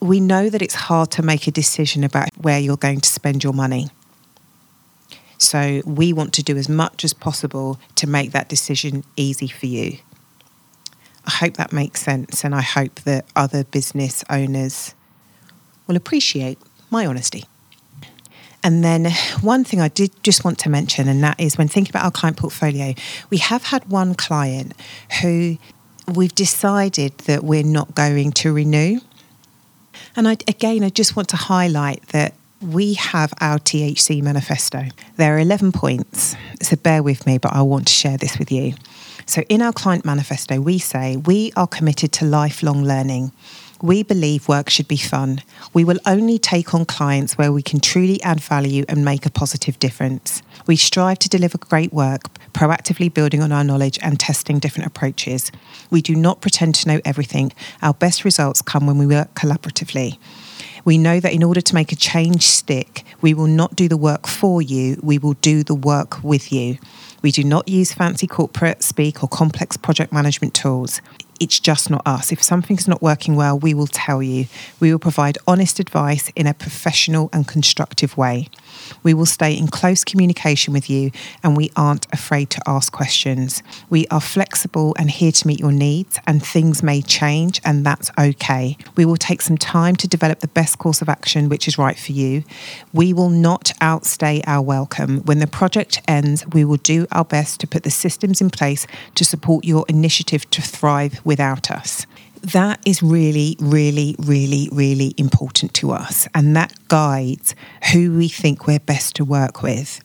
We 0.00 0.20
know 0.20 0.48
that 0.48 0.62
it's 0.62 0.74
hard 0.74 1.10
to 1.12 1.22
make 1.22 1.46
a 1.46 1.50
decision 1.50 2.04
about 2.04 2.28
where 2.36 2.58
you're 2.58 2.76
going 2.76 3.00
to 3.00 3.08
spend 3.08 3.42
your 3.42 3.52
money. 3.52 3.88
So 5.38 5.82
we 5.84 6.12
want 6.12 6.32
to 6.34 6.42
do 6.42 6.56
as 6.56 6.68
much 6.68 7.04
as 7.04 7.12
possible 7.12 7.78
to 7.96 8.06
make 8.06 8.32
that 8.32 8.48
decision 8.48 9.04
easy 9.16 9.48
for 9.48 9.66
you. 9.66 9.98
I 11.26 11.30
hope 11.30 11.54
that 11.54 11.72
makes 11.72 12.02
sense, 12.02 12.44
and 12.44 12.54
I 12.54 12.62
hope 12.62 13.00
that 13.00 13.26
other 13.36 13.64
business 13.64 14.24
owners 14.28 14.94
will 15.86 15.96
appreciate 15.96 16.58
my 16.90 17.06
honesty. 17.06 17.44
And 18.64 18.82
then 18.82 19.10
one 19.40 19.64
thing 19.64 19.80
I 19.80 19.88
did 19.88 20.10
just 20.22 20.44
want 20.44 20.58
to 20.60 20.68
mention, 20.68 21.08
and 21.08 21.22
that 21.22 21.38
is 21.38 21.56
when 21.56 21.68
thinking 21.68 21.92
about 21.92 22.04
our 22.04 22.10
client 22.10 22.36
portfolio, 22.36 22.94
we 23.30 23.38
have 23.38 23.64
had 23.64 23.88
one 23.88 24.14
client 24.14 24.72
who 25.22 25.58
we've 26.14 26.34
decided 26.34 27.16
that 27.18 27.44
we're 27.44 27.62
not 27.62 27.94
going 27.94 28.32
to 28.32 28.52
renew. 28.52 29.00
And 30.16 30.26
I, 30.26 30.32
again, 30.48 30.82
I 30.82 30.90
just 30.90 31.16
want 31.16 31.28
to 31.28 31.36
highlight 31.36 32.06
that 32.08 32.34
we 32.60 32.94
have 32.94 33.32
our 33.40 33.58
THC 33.58 34.22
manifesto. 34.22 34.84
There 35.16 35.36
are 35.36 35.38
11 35.38 35.72
points, 35.72 36.34
so 36.60 36.76
bear 36.76 37.02
with 37.02 37.26
me, 37.26 37.38
but 37.38 37.52
I 37.52 37.62
want 37.62 37.86
to 37.86 37.92
share 37.92 38.16
this 38.16 38.38
with 38.38 38.50
you. 38.50 38.74
So, 39.26 39.42
in 39.48 39.62
our 39.62 39.72
client 39.72 40.04
manifesto, 40.04 40.60
we 40.60 40.78
say 40.78 41.16
we 41.16 41.52
are 41.54 41.66
committed 41.66 42.12
to 42.14 42.24
lifelong 42.24 42.82
learning 42.82 43.30
We 43.80 44.02
believe 44.02 44.48
work 44.48 44.70
should 44.70 44.88
be 44.88 44.96
fun. 44.96 45.40
We 45.72 45.84
will 45.84 46.00
only 46.04 46.36
take 46.36 46.74
on 46.74 46.84
clients 46.84 47.38
where 47.38 47.52
we 47.52 47.62
can 47.62 47.78
truly 47.78 48.20
add 48.22 48.40
value 48.40 48.84
and 48.88 49.04
make 49.04 49.24
a 49.24 49.30
positive 49.30 49.78
difference. 49.78 50.42
We 50.66 50.74
strive 50.74 51.20
to 51.20 51.28
deliver 51.28 51.58
great 51.58 51.92
work, 51.92 52.22
proactively 52.52 53.12
building 53.12 53.40
on 53.40 53.52
our 53.52 53.62
knowledge 53.62 53.96
and 54.02 54.18
testing 54.18 54.58
different 54.58 54.88
approaches. 54.88 55.52
We 55.90 56.02
do 56.02 56.16
not 56.16 56.40
pretend 56.40 56.74
to 56.76 56.88
know 56.88 57.00
everything. 57.04 57.52
Our 57.80 57.94
best 57.94 58.24
results 58.24 58.62
come 58.62 58.84
when 58.84 58.98
we 58.98 59.06
work 59.06 59.34
collaboratively. 59.34 60.18
We 60.84 60.98
know 60.98 61.20
that 61.20 61.32
in 61.32 61.44
order 61.44 61.60
to 61.60 61.74
make 61.74 61.92
a 61.92 61.96
change 61.96 62.42
stick, 62.42 63.04
we 63.20 63.32
will 63.32 63.46
not 63.46 63.76
do 63.76 63.88
the 63.88 63.96
work 63.96 64.26
for 64.26 64.60
you, 64.60 64.98
we 65.04 65.18
will 65.18 65.34
do 65.34 65.62
the 65.62 65.74
work 65.74 66.24
with 66.24 66.50
you. 66.50 66.78
We 67.22 67.30
do 67.30 67.44
not 67.44 67.68
use 67.68 67.92
fancy 67.92 68.26
corporate 68.26 68.82
speak 68.82 69.22
or 69.22 69.28
complex 69.28 69.76
project 69.76 70.12
management 70.12 70.54
tools 70.54 71.00
it's 71.40 71.60
just 71.60 71.90
not 71.90 72.02
us. 72.06 72.32
If 72.32 72.42
something's 72.42 72.88
not 72.88 73.02
working 73.02 73.36
well, 73.36 73.58
we 73.58 73.74
will 73.74 73.86
tell 73.86 74.22
you. 74.22 74.46
We 74.80 74.90
will 74.92 74.98
provide 74.98 75.38
honest 75.46 75.78
advice 75.80 76.30
in 76.34 76.46
a 76.46 76.54
professional 76.54 77.30
and 77.32 77.46
constructive 77.46 78.16
way. 78.16 78.48
We 79.02 79.14
will 79.14 79.26
stay 79.26 79.56
in 79.56 79.68
close 79.68 80.04
communication 80.04 80.72
with 80.72 80.88
you 80.88 81.10
and 81.42 81.56
we 81.56 81.70
aren't 81.76 82.06
afraid 82.12 82.50
to 82.50 82.62
ask 82.66 82.92
questions. 82.92 83.62
We 83.90 84.06
are 84.08 84.20
flexible 84.20 84.94
and 84.98 85.10
here 85.10 85.32
to 85.32 85.46
meet 85.46 85.60
your 85.60 85.72
needs, 85.72 86.18
and 86.26 86.44
things 86.44 86.82
may 86.82 87.02
change, 87.02 87.60
and 87.64 87.84
that's 87.84 88.10
okay. 88.18 88.76
We 88.96 89.04
will 89.04 89.16
take 89.16 89.42
some 89.42 89.58
time 89.58 89.96
to 89.96 90.08
develop 90.08 90.40
the 90.40 90.48
best 90.48 90.78
course 90.78 91.02
of 91.02 91.08
action 91.08 91.48
which 91.48 91.68
is 91.68 91.78
right 91.78 91.98
for 91.98 92.12
you. 92.12 92.44
We 92.92 93.12
will 93.12 93.30
not 93.30 93.72
outstay 93.80 94.42
our 94.46 94.62
welcome. 94.62 95.20
When 95.24 95.38
the 95.38 95.46
project 95.46 96.02
ends, 96.08 96.46
we 96.48 96.64
will 96.64 96.76
do 96.76 97.06
our 97.12 97.24
best 97.24 97.60
to 97.60 97.66
put 97.66 97.82
the 97.82 97.90
systems 97.90 98.40
in 98.40 98.50
place 98.50 98.86
to 99.14 99.24
support 99.24 99.64
your 99.64 99.84
initiative 99.88 100.48
to 100.50 100.62
thrive 100.62 101.20
without 101.28 101.70
us 101.70 102.06
that 102.42 102.80
is 102.86 103.02
really, 103.02 103.56
really, 103.60 104.14
really, 104.18 104.68
really 104.72 105.14
important 105.16 105.74
to 105.74 105.90
us. 105.90 106.28
And 106.34 106.54
that 106.56 106.72
guides 106.88 107.54
who 107.92 108.16
we 108.16 108.28
think 108.28 108.66
we're 108.66 108.80
best 108.80 109.16
to 109.16 109.24
work 109.24 109.62
with. 109.62 110.00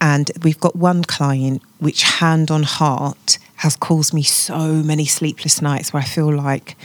And 0.00 0.30
we've 0.42 0.60
got 0.60 0.76
one 0.76 1.04
client 1.04 1.62
which, 1.78 2.02
hand 2.02 2.50
on 2.50 2.62
heart, 2.62 3.38
has 3.56 3.76
caused 3.76 4.12
me 4.12 4.22
so 4.22 4.74
many 4.74 5.06
sleepless 5.06 5.62
nights 5.62 5.92
where 5.92 6.02
I 6.02 6.06
feel 6.06 6.34
like 6.34 6.76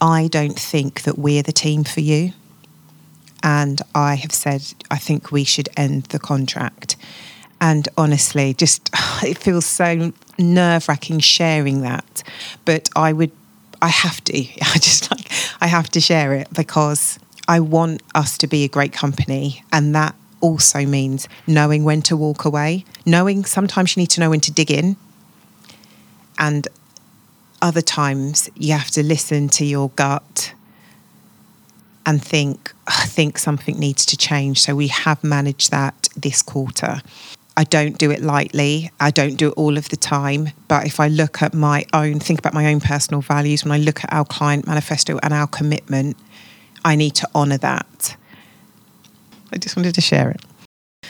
I 0.00 0.28
don't 0.28 0.58
think 0.58 1.02
that 1.02 1.18
we're 1.18 1.42
the 1.42 1.52
team 1.52 1.84
for 1.84 2.00
you. 2.00 2.32
And 3.42 3.80
I 3.94 4.14
have 4.14 4.32
said, 4.32 4.62
I 4.90 4.98
think 4.98 5.32
we 5.32 5.44
should 5.44 5.68
end 5.76 6.04
the 6.04 6.18
contract. 6.18 6.96
And 7.60 7.88
honestly, 7.96 8.54
just 8.54 8.88
it 9.22 9.38
feels 9.38 9.66
so 9.66 10.12
nerve 10.38 10.88
wracking 10.88 11.20
sharing 11.20 11.82
that. 11.82 12.22
But 12.64 12.88
I 12.94 13.12
would 13.12 13.32
I 13.80 13.88
have 13.88 14.22
to. 14.24 14.38
I 14.62 14.78
just 14.78 15.10
like 15.10 15.30
I 15.60 15.66
have 15.66 15.88
to 15.90 16.00
share 16.00 16.34
it 16.34 16.48
because 16.52 17.18
I 17.46 17.60
want 17.60 18.02
us 18.14 18.38
to 18.38 18.46
be 18.46 18.64
a 18.64 18.68
great 18.68 18.92
company 18.92 19.64
and 19.72 19.94
that 19.94 20.14
also 20.40 20.84
means 20.84 21.28
knowing 21.46 21.82
when 21.82 22.02
to 22.02 22.16
walk 22.16 22.44
away, 22.44 22.84
knowing 23.04 23.44
sometimes 23.44 23.96
you 23.96 24.02
need 24.02 24.10
to 24.10 24.20
know 24.20 24.30
when 24.30 24.40
to 24.40 24.52
dig 24.52 24.70
in 24.70 24.96
and 26.38 26.68
other 27.60 27.80
times 27.80 28.48
you 28.54 28.72
have 28.72 28.90
to 28.92 29.02
listen 29.02 29.48
to 29.48 29.64
your 29.64 29.90
gut 29.90 30.54
and 32.06 32.22
think 32.22 32.72
I 32.86 33.04
think 33.04 33.38
something 33.38 33.78
needs 33.78 34.06
to 34.06 34.16
change. 34.16 34.62
So 34.62 34.74
we 34.74 34.88
have 34.88 35.22
managed 35.22 35.70
that 35.70 36.08
this 36.16 36.40
quarter. 36.40 37.02
I 37.58 37.64
don't 37.64 37.98
do 37.98 38.12
it 38.12 38.22
lightly. 38.22 38.92
I 39.00 39.10
don't 39.10 39.34
do 39.34 39.48
it 39.48 39.54
all 39.56 39.76
of 39.76 39.88
the 39.88 39.96
time. 39.96 40.50
But 40.68 40.86
if 40.86 41.00
I 41.00 41.08
look 41.08 41.42
at 41.42 41.54
my 41.54 41.84
own, 41.92 42.20
think 42.20 42.38
about 42.38 42.54
my 42.54 42.72
own 42.72 42.78
personal 42.78 43.20
values, 43.20 43.64
when 43.64 43.72
I 43.72 43.78
look 43.78 44.04
at 44.04 44.12
our 44.12 44.24
client 44.24 44.68
manifesto 44.68 45.18
and 45.24 45.34
our 45.34 45.48
commitment, 45.48 46.16
I 46.84 46.94
need 46.94 47.16
to 47.16 47.28
honour 47.34 47.58
that. 47.58 48.16
I 49.52 49.58
just 49.58 49.76
wanted 49.76 49.96
to 49.96 50.00
share 50.00 50.30
it. 50.30 50.40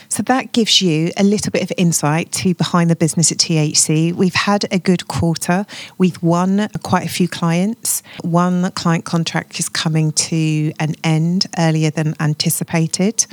So 0.08 0.22
that 0.22 0.52
gives 0.52 0.80
you 0.80 1.11
a 1.18 1.22
little 1.22 1.50
bit 1.50 1.62
of 1.62 1.70
insight 1.76 2.32
to 2.32 2.54
behind 2.54 2.88
the 2.88 2.96
business 2.96 3.30
at 3.30 3.37
THC. 3.37 4.14
We've 4.14 4.32
had 4.32 4.64
a 4.72 4.78
good 4.78 5.06
quarter. 5.06 5.66
We've 5.98 6.20
won 6.22 6.70
quite 6.82 7.04
a 7.04 7.11
few 7.11 7.28
clients. 7.28 8.02
One 8.22 8.70
client 8.70 9.04
contract 9.04 9.61
is 9.61 9.68
coming 9.68 10.12
to 10.12 10.72
an 10.80 10.94
end 11.04 11.44
earlier 11.58 11.90
than 11.90 12.14
anticipated. 12.18 13.26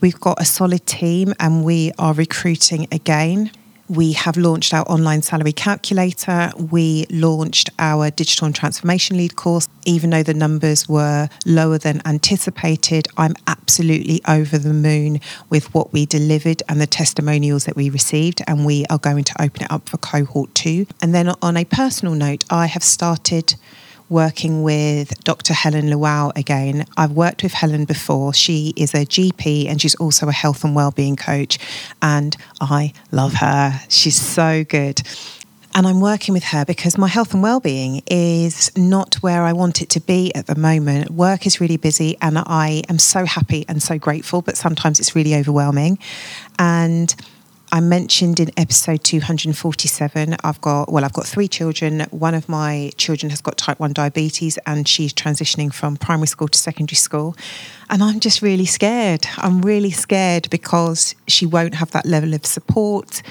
We've 0.00 0.20
got 0.20 0.40
a 0.40 0.44
solid 0.44 0.86
team 0.86 1.34
and 1.40 1.64
we 1.64 1.92
are 1.98 2.12
recruiting 2.12 2.88
again. 2.92 3.50
We 3.88 4.12
have 4.12 4.38
launched 4.38 4.72
our 4.72 4.84
online 4.90 5.20
salary 5.20 5.52
calculator. 5.52 6.50
We 6.56 7.04
launched 7.10 7.68
our 7.78 8.10
digital 8.10 8.46
and 8.46 8.54
transformation 8.54 9.18
lead 9.18 9.36
course. 9.36 9.68
Even 9.84 10.08
though 10.10 10.22
the 10.22 10.32
numbers 10.32 10.88
were 10.88 11.28
lower 11.44 11.76
than 11.76 12.00
anticipated, 12.06 13.08
I'm 13.18 13.34
absolutely 13.46 14.22
over 14.26 14.56
the 14.56 14.72
moon 14.72 15.20
with 15.50 15.72
what 15.74 15.92
we 15.92 16.06
delivered 16.06 16.62
and 16.66 16.80
the 16.80 16.86
testimonials 16.86 17.66
that 17.66 17.76
we 17.76 17.90
received. 17.90 18.40
And 18.46 18.64
we 18.64 18.86
are 18.88 18.98
going 18.98 19.24
to 19.24 19.42
open 19.42 19.64
it 19.64 19.70
up 19.70 19.88
for 19.88 19.98
cohort 19.98 20.54
two. 20.54 20.86
And 21.02 21.14
then 21.14 21.34
on 21.42 21.56
a 21.58 21.66
personal 21.66 22.14
note, 22.14 22.44
I 22.48 22.66
have 22.66 22.82
started 22.82 23.54
working 24.08 24.62
with 24.62 25.22
Dr. 25.24 25.54
Helen 25.54 25.90
Luau 25.90 26.30
again. 26.36 26.86
I've 26.96 27.12
worked 27.12 27.42
with 27.42 27.52
Helen 27.52 27.84
before. 27.84 28.34
She 28.34 28.72
is 28.76 28.94
a 28.94 29.06
GP 29.06 29.68
and 29.68 29.80
she's 29.80 29.94
also 29.96 30.28
a 30.28 30.32
health 30.32 30.64
and 30.64 30.74
well-being 30.74 31.16
coach 31.16 31.58
and 32.02 32.36
I 32.60 32.92
love 33.10 33.34
her. 33.34 33.80
She's 33.88 34.20
so 34.20 34.64
good. 34.64 35.02
And 35.76 35.88
I'm 35.88 36.00
working 36.00 36.34
with 36.34 36.44
her 36.44 36.64
because 36.64 36.96
my 36.96 37.08
health 37.08 37.34
and 37.34 37.42
well-being 37.42 38.02
is 38.06 38.70
not 38.76 39.16
where 39.16 39.42
I 39.42 39.52
want 39.52 39.82
it 39.82 39.90
to 39.90 40.00
be 40.00 40.32
at 40.32 40.46
the 40.46 40.54
moment. 40.54 41.10
Work 41.10 41.46
is 41.46 41.60
really 41.60 41.76
busy 41.76 42.16
and 42.22 42.38
I 42.38 42.84
am 42.88 43.00
so 43.00 43.24
happy 43.24 43.64
and 43.68 43.82
so 43.82 43.98
grateful, 43.98 44.40
but 44.40 44.56
sometimes 44.56 45.00
it's 45.00 45.16
really 45.16 45.34
overwhelming. 45.34 45.98
And 46.60 47.12
I 47.74 47.80
mentioned 47.80 48.38
in 48.38 48.52
episode 48.56 49.02
247, 49.02 50.36
I've 50.44 50.60
got, 50.60 50.92
well, 50.92 51.04
I've 51.04 51.12
got 51.12 51.26
three 51.26 51.48
children. 51.48 52.02
One 52.12 52.32
of 52.32 52.48
my 52.48 52.92
children 52.98 53.30
has 53.30 53.40
got 53.40 53.58
type 53.58 53.80
1 53.80 53.92
diabetes 53.94 54.58
and 54.58 54.86
she's 54.86 55.12
transitioning 55.12 55.74
from 55.74 55.96
primary 55.96 56.28
school 56.28 56.46
to 56.46 56.56
secondary 56.56 56.94
school. 56.94 57.36
And 57.90 58.00
I'm 58.00 58.20
just 58.20 58.42
really 58.42 58.64
scared. 58.64 59.26
I'm 59.38 59.60
really 59.60 59.90
scared 59.90 60.48
because 60.50 61.16
she 61.26 61.46
won't 61.46 61.74
have 61.74 61.90
that 61.90 62.06
level 62.06 62.32
of 62.32 62.46
support 62.46 63.22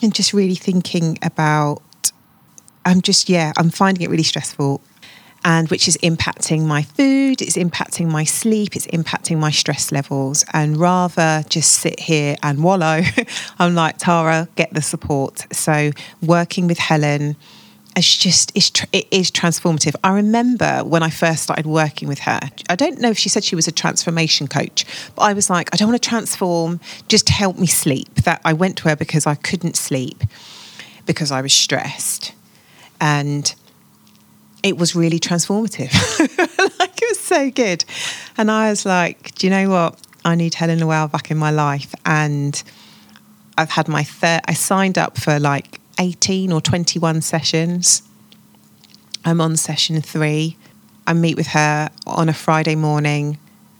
and 0.00 0.14
just 0.14 0.32
really 0.32 0.54
thinking 0.54 1.18
about, 1.20 1.82
I'm 2.84 3.00
just, 3.00 3.28
yeah, 3.28 3.52
I'm 3.56 3.70
finding 3.70 4.04
it 4.04 4.08
really 4.08 4.22
stressful 4.22 4.80
and 5.44 5.68
which 5.70 5.88
is 5.88 5.96
impacting 5.98 6.66
my 6.66 6.82
food, 6.82 7.40
it's 7.40 7.56
impacting 7.56 8.08
my 8.08 8.24
sleep, 8.24 8.76
it's 8.76 8.86
impacting 8.88 9.38
my 9.38 9.50
stress 9.50 9.90
levels. 9.90 10.44
And 10.52 10.76
rather 10.76 11.44
just 11.48 11.72
sit 11.72 12.00
here 12.00 12.36
and 12.42 12.62
wallow, 12.62 13.02
I'm 13.58 13.74
like, 13.74 13.98
Tara, 13.98 14.48
get 14.56 14.72
the 14.74 14.82
support. 14.82 15.46
So 15.52 15.92
working 16.22 16.66
with 16.66 16.78
Helen, 16.78 17.36
it's 17.96 18.16
just 18.16 18.52
it's 18.54 18.70
it 18.92 19.06
is 19.10 19.30
transformative. 19.30 19.94
I 20.04 20.14
remember 20.14 20.84
when 20.84 21.02
I 21.02 21.10
first 21.10 21.42
started 21.42 21.66
working 21.66 22.08
with 22.08 22.20
her. 22.20 22.40
I 22.68 22.76
don't 22.76 23.00
know 23.00 23.10
if 23.10 23.18
she 23.18 23.28
said 23.28 23.42
she 23.42 23.56
was 23.56 23.66
a 23.66 23.72
transformation 23.72 24.46
coach, 24.46 24.84
but 25.16 25.22
I 25.22 25.32
was 25.32 25.50
like, 25.50 25.70
I 25.72 25.76
don't 25.76 25.88
want 25.88 26.00
to 26.00 26.08
transform. 26.08 26.80
Just 27.08 27.28
help 27.28 27.58
me 27.58 27.66
sleep. 27.66 28.14
That 28.22 28.40
I 28.44 28.52
went 28.52 28.76
to 28.78 28.88
her 28.88 28.96
because 28.96 29.26
I 29.26 29.34
couldn't 29.34 29.76
sleep 29.76 30.22
because 31.04 31.32
I 31.32 31.40
was 31.40 31.52
stressed, 31.52 32.32
and 33.00 33.52
it 34.62 34.76
was 34.76 34.94
really 34.94 35.18
transformative. 35.18 35.92
like 36.78 37.02
it 37.02 37.08
was 37.08 37.20
so 37.20 37.50
good. 37.50 37.84
And 38.36 38.50
I 38.50 38.70
was 38.70 38.84
like, 38.84 39.34
do 39.34 39.46
you 39.46 39.50
know 39.50 39.70
what? 39.70 40.00
I 40.24 40.34
need 40.34 40.54
Helen 40.54 40.78
Noel 40.78 41.08
back 41.08 41.30
in 41.30 41.38
my 41.38 41.50
life. 41.50 41.94
And 42.04 42.62
I've 43.56 43.70
had 43.70 43.88
my 43.88 44.02
third, 44.02 44.40
I 44.46 44.54
signed 44.54 44.98
up 44.98 45.18
for 45.18 45.38
like 45.38 45.80
18 45.98 46.52
or 46.52 46.60
21 46.60 47.22
sessions. 47.22 48.02
I'm 49.24 49.40
on 49.40 49.56
session 49.56 50.00
three. 50.00 50.56
I 51.06 51.12
meet 51.12 51.36
with 51.36 51.48
her 51.48 51.90
on 52.06 52.28
a 52.28 52.34
Friday 52.34 52.74
morning. 52.74 53.38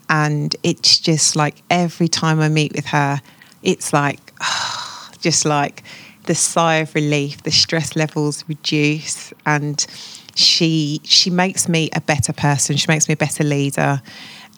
And 0.09 0.55
it's 0.63 0.99
just 0.99 1.37
like 1.37 1.63
every 1.71 2.09
time 2.09 2.41
I 2.41 2.49
meet 2.49 2.75
with 2.75 2.87
her, 2.87 3.21
it's 3.63 3.93
like, 3.93 4.33
just 5.21 5.45
like 5.45 5.83
the 6.25 6.35
sigh 6.35 6.77
of 6.77 6.95
relief, 6.95 7.43
the 7.43 7.51
stress 7.51 7.97
levels 7.97 8.45
reduce. 8.49 9.33
And 9.47 9.87
she 10.35 11.01
she 11.05 11.31
makes 11.31 11.69
me 11.69 11.91
a 11.95 12.01
better 12.01 12.33
person. 12.33 12.77
She 12.77 12.87
makes 12.89 13.09
me 13.09 13.15
a 13.15 13.17
better 13.17 13.45
leader, 13.45 14.03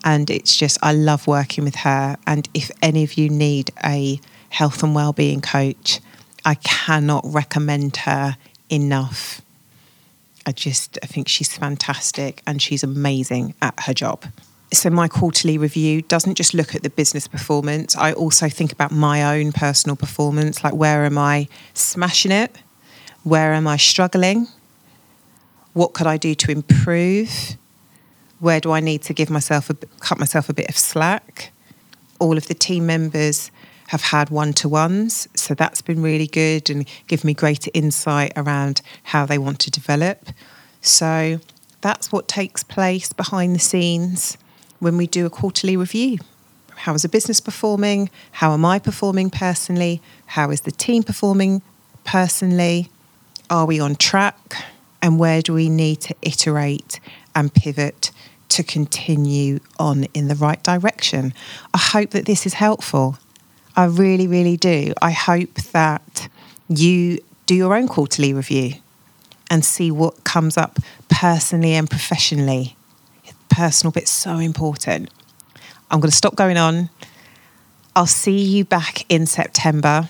and 0.03 0.29
it's 0.29 0.55
just 0.55 0.77
I 0.81 0.93
love 0.93 1.27
working 1.27 1.63
with 1.63 1.75
her. 1.75 2.17
And 2.27 2.47
if 2.53 2.71
any 2.81 3.03
of 3.03 3.15
you 3.15 3.29
need 3.29 3.71
a 3.83 4.19
health 4.49 4.83
and 4.83 4.93
well-being 4.93 5.41
coach, 5.41 5.99
I 6.45 6.55
cannot 6.55 7.23
recommend 7.25 7.97
her 7.97 8.37
enough. 8.69 9.41
I 10.45 10.51
just 10.51 10.99
I 11.01 11.07
think 11.07 11.27
she's 11.27 11.55
fantastic 11.55 12.41
and 12.45 12.61
she's 12.61 12.83
amazing 12.83 13.55
at 13.61 13.79
her 13.81 13.93
job. 13.93 14.25
So 14.73 14.89
my 14.89 15.07
quarterly 15.07 15.57
review 15.57 16.01
doesn't 16.01 16.35
just 16.35 16.53
look 16.53 16.73
at 16.73 16.81
the 16.81 16.89
business 16.89 17.27
performance. 17.27 17.95
I 17.95 18.11
also 18.13 18.49
think 18.49 18.71
about 18.71 18.91
my 18.91 19.37
own 19.37 19.51
personal 19.51 19.95
performance, 19.95 20.63
like 20.63 20.73
where 20.73 21.05
am 21.05 21.17
I 21.17 21.47
smashing 21.73 22.31
it? 22.31 22.57
Where 23.23 23.53
am 23.53 23.67
I 23.67 23.77
struggling? 23.77 24.47
What 25.73 25.93
could 25.93 26.07
I 26.07 26.17
do 26.17 26.35
to 26.35 26.51
improve? 26.51 27.57
Where 28.39 28.59
do 28.59 28.71
I 28.71 28.79
need 28.79 29.01
to 29.03 29.13
give 29.13 29.29
myself 29.29 29.69
a 29.69 29.73
cut 29.99 30.19
myself 30.19 30.49
a 30.49 30.53
bit 30.53 30.69
of 30.69 30.77
slack? 30.77 31.51
All 32.19 32.37
of 32.37 32.47
the 32.47 32.53
team 32.53 32.85
members 32.85 33.51
have 33.87 34.01
had 34.01 34.29
one 34.29 34.53
to 34.53 34.69
ones, 34.69 35.27
so 35.35 35.53
that's 35.53 35.81
been 35.81 36.01
really 36.01 36.27
good 36.27 36.69
and 36.69 36.87
give 37.07 37.23
me 37.23 37.33
greater 37.33 37.69
insight 37.73 38.31
around 38.35 38.81
how 39.03 39.25
they 39.25 39.37
want 39.37 39.59
to 39.59 39.71
develop. 39.71 40.29
So 40.81 41.39
that's 41.81 42.11
what 42.11 42.27
takes 42.27 42.63
place 42.63 43.11
behind 43.13 43.55
the 43.55 43.59
scenes 43.59 44.37
when 44.79 44.97
we 44.97 45.07
do 45.07 45.25
a 45.25 45.29
quarterly 45.29 45.77
review. 45.77 46.17
How 46.75 46.93
is 46.93 47.03
the 47.03 47.09
business 47.09 47.39
performing? 47.39 48.09
How 48.31 48.53
am 48.53 48.65
I 48.65 48.79
performing 48.79 49.29
personally? 49.29 50.01
How 50.27 50.49
is 50.51 50.61
the 50.61 50.71
team 50.71 51.03
performing 51.03 51.61
personally? 52.03 52.89
Are 53.49 53.65
we 53.65 53.79
on 53.79 53.95
track? 53.95 54.65
And 55.03 55.19
where 55.19 55.41
do 55.41 55.53
we 55.53 55.67
need 55.67 55.99
to 56.01 56.15
iterate 56.21 57.01
and 57.35 57.53
pivot 57.53 58.09
to 58.49 58.63
continue 58.63 59.59
on 59.77 60.05
in 60.13 60.29
the 60.29 60.35
right 60.35 60.63
direction? 60.63 61.33
I 61.73 61.77
hope 61.77 62.11
that 62.11 62.25
this 62.25 62.45
is 62.45 62.53
helpful. 62.53 63.17
I 63.75 63.83
really, 63.85 64.27
really 64.27 64.55
do. 64.55 64.93
I 65.01 65.11
hope 65.11 65.55
that 65.73 66.29
you 66.69 67.19
do 67.45 67.53
your 67.53 67.75
own 67.75 67.89
quarterly 67.89 68.33
review 68.33 68.75
and 69.51 69.65
see 69.65 69.91
what 69.91 70.23
comes 70.23 70.55
up 70.57 70.79
personally 71.09 71.73
and 71.73 71.89
professionally. 71.89 72.77
Personal 73.49 73.91
bit's 73.91 74.09
so 74.09 74.37
important. 74.37 75.09
I'm 75.91 75.99
going 75.99 76.09
to 76.09 76.15
stop 76.15 76.35
going 76.35 76.57
on. 76.57 76.89
I'll 77.95 78.07
see 78.07 78.41
you 78.41 78.63
back 78.63 79.05
in 79.11 79.25
September 79.25 80.07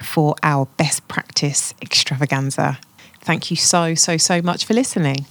for 0.00 0.36
our 0.42 0.66
best 0.76 1.08
practice 1.08 1.72
extravaganza. 1.80 2.78
Thank 3.24 3.50
you 3.50 3.56
so, 3.56 3.94
so, 3.94 4.18
so 4.18 4.42
much 4.42 4.66
for 4.66 4.74
listening. 4.74 5.24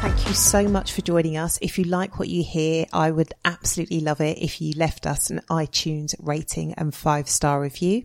Thank 0.00 0.28
you 0.28 0.34
so 0.34 0.68
much 0.68 0.92
for 0.92 1.02
joining 1.02 1.36
us. 1.36 1.58
If 1.60 1.76
you 1.76 1.84
like 1.84 2.20
what 2.20 2.28
you 2.28 2.44
hear, 2.44 2.86
I 2.92 3.10
would 3.10 3.34
absolutely 3.44 3.98
love 3.98 4.20
it 4.20 4.38
if 4.38 4.60
you 4.60 4.74
left 4.76 5.06
us 5.06 5.28
an 5.28 5.40
iTunes 5.50 6.14
rating 6.20 6.74
and 6.74 6.94
five 6.94 7.28
star 7.28 7.60
review. 7.60 8.04